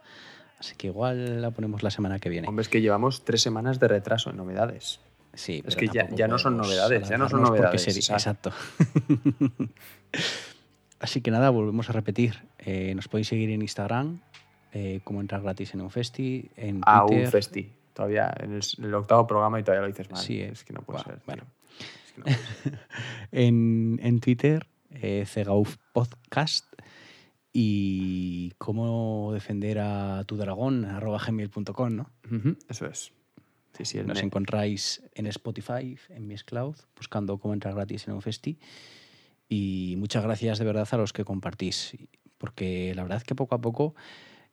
[0.59, 2.47] Así que igual la ponemos la semana que viene.
[2.47, 4.99] Hombre, es que llevamos tres semanas de retraso en novedades.
[5.33, 7.83] Sí, es pero que ya, ya no son novedades, ya no son novedades.
[7.83, 8.51] sería- exacto.
[10.99, 12.43] Así que nada, volvemos a repetir.
[12.57, 14.19] Eh, nos podéis seguir en Instagram,
[14.73, 17.25] eh, como entrar gratis en un festi, en A Twitter.
[17.25, 17.71] un festi.
[17.93, 20.21] Todavía en el, en el octavo programa y todavía lo dices mal.
[20.21, 21.19] Sí, es que no puede ser.
[21.25, 21.43] bueno.
[21.77, 21.85] tío.
[22.05, 22.77] Es que no-
[23.31, 26.65] en, en Twitter, eh, Cegauf Podcast.
[27.51, 32.11] Y cómo defender a tu dragón, arroba gmail.com, ¿no?
[32.69, 33.11] Eso es.
[33.73, 38.13] Sí, sí, Nos me- encontráis en Spotify, en Miss Cloud, buscando cómo entrar gratis en
[38.13, 38.59] un festi.
[39.47, 41.97] Y muchas gracias de verdad a los que compartís,
[42.37, 43.95] porque la verdad es que poco a poco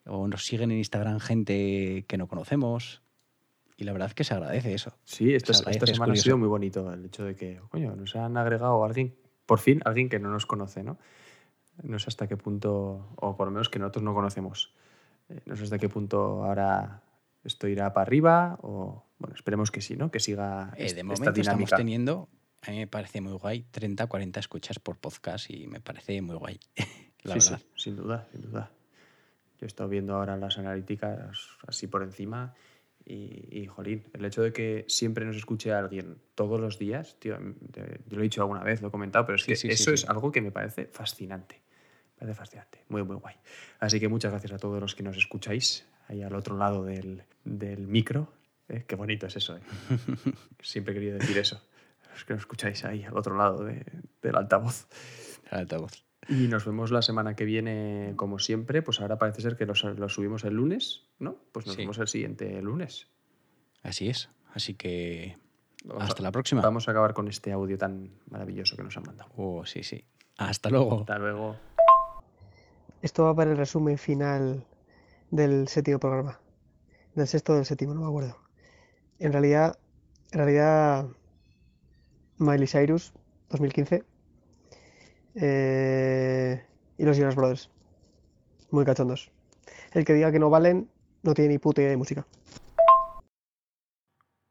[0.07, 3.03] o nos siguen en Instagram gente que no conocemos
[3.77, 4.97] y la verdad es que se agradece eso.
[5.05, 7.61] Sí, esta, Se agradece, esta es semana ha sido muy bonito el hecho de que,
[7.71, 9.15] coño, nos han agregado a alguien,
[9.45, 10.99] por fin, alguien que no nos conoce, ¿no?
[11.83, 14.73] No sé hasta qué punto, o por lo menos que nosotros no conocemos.
[15.29, 17.03] Eh, No sé hasta qué punto ahora
[17.45, 20.11] esto irá para arriba, o, bueno, esperemos que sí, ¿no?
[20.11, 21.77] Que siga Eh, de esta momento estamos dinámica.
[21.77, 22.29] teniendo,
[22.63, 26.37] a mí me parece muy guay, 30, 40 escuchas por podcast y me parece muy
[26.37, 26.59] guay,
[27.25, 27.59] la sí, verdad.
[27.59, 28.71] sí, sin duda, sin duda.
[29.61, 31.19] Yo he estado viendo ahora las analíticas
[31.67, 32.55] así por encima
[33.05, 37.39] y, y, jolín, el hecho de que siempre nos escuche alguien todos los días, tío,
[37.73, 39.69] te- yo lo he dicho alguna vez, lo he comentado, pero es Sí, que sí,
[39.69, 39.95] eso sí.
[39.95, 41.63] es algo que me parece fascinante.
[42.17, 43.37] Me parece fascinante, muy, muy guay.
[43.79, 47.23] Así que muchas gracias a todos los que nos escucháis ahí al otro lado del,
[47.45, 48.33] del micro.
[48.69, 48.85] ¿eh?
[48.87, 49.57] Qué bonito es eso.
[49.57, 49.61] ¿eh?
[50.61, 51.63] Siempre he querido decir eso.
[52.13, 53.85] Los que nos escucháis ahí al otro lado de-
[54.23, 54.87] del altavoz.
[55.53, 56.06] El altavoz.
[56.29, 58.83] Y nos vemos la semana que viene, como siempre.
[58.83, 61.37] Pues ahora parece ser que los, los subimos el lunes, ¿no?
[61.53, 61.83] Pues nos Sí.
[61.83, 63.09] vemos el siguiente lunes.
[63.83, 64.29] Así es.
[64.53, 65.39] Así que
[65.85, 66.63] Vamos hasta a- la próxima.
[66.63, 69.31] Vamos a acabar con este audio tan maravilloso que nos han mandado.
[69.37, 70.05] Oh, sí, sí.
[70.39, 71.01] Hasta luego.
[71.01, 71.57] Hasta luego.
[73.03, 74.65] Esto va para el resumen final
[75.31, 76.41] del séptimo programa.
[77.15, 78.37] Del sexto o del séptimo, no me acuerdo.
[79.19, 79.79] En realidad,
[80.33, 81.07] en realidad,
[82.39, 83.13] Miley Cyrus,
[83.51, 84.05] 2015.
[85.37, 86.65] Eh,
[86.99, 87.71] y los Jonas Brothers.
[88.71, 89.31] Muy cachondos.
[89.93, 90.91] El que diga que no valen,
[91.23, 92.27] no tiene ni puta idea de música.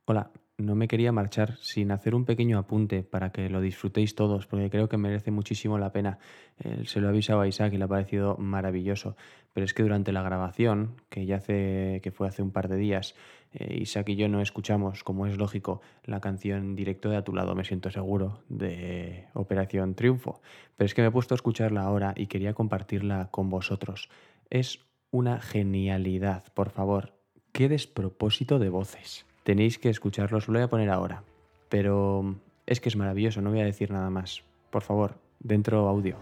[0.07, 4.48] Hola, no me quería marchar sin hacer un pequeño apunte para que lo disfrutéis todos,
[4.48, 6.18] porque creo que merece muchísimo la pena.
[6.60, 9.18] Eh, se lo he avisado a Isaac y le ha parecido maravilloso.
[9.53, 12.77] Pero es que durante la grabación, que ya hace, que fue hace un par de
[12.77, 13.15] días,
[13.53, 17.34] eh, Isaac y yo no escuchamos, como es lógico, la canción Directo de a tu
[17.34, 20.41] lado, me siento seguro, de Operación Triunfo.
[20.77, 24.10] Pero es que me he puesto a escucharla ahora y quería compartirla con vosotros.
[24.49, 24.80] Es
[25.11, 27.14] una genialidad, por favor.
[27.52, 29.26] Qué despropósito de voces.
[29.45, 31.22] Tenéis que escucharlo, os lo voy a poner ahora.
[31.69, 32.35] Pero
[32.65, 34.41] es que es maravilloso, no voy a decir nada más.
[34.72, 36.15] Por favor, dentro audio.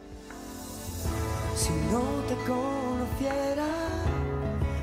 [1.56, 3.70] Si no te conociera,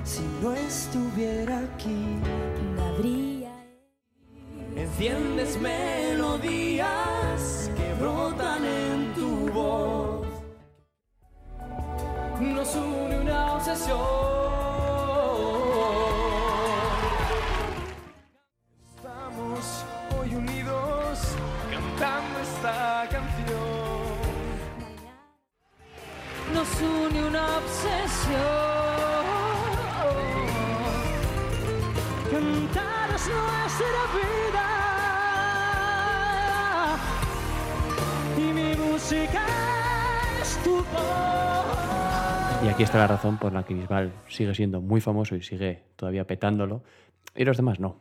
[0.04, 2.16] si no estuviera aquí,
[2.74, 3.52] no habría.
[4.74, 6.90] Enciendes melodías
[7.76, 10.26] que brotan en tu voz.
[12.40, 14.49] Nos une una obsesión.
[27.22, 28.40] Una obsesión.
[32.30, 34.68] Cantar es nuestra vida
[38.38, 39.42] y mi música
[40.40, 40.84] es tu.
[42.64, 45.82] Y aquí está la razón por la que Bisbal sigue siendo muy famoso y sigue
[45.96, 46.82] todavía petándolo,
[47.34, 47.96] y los demás no.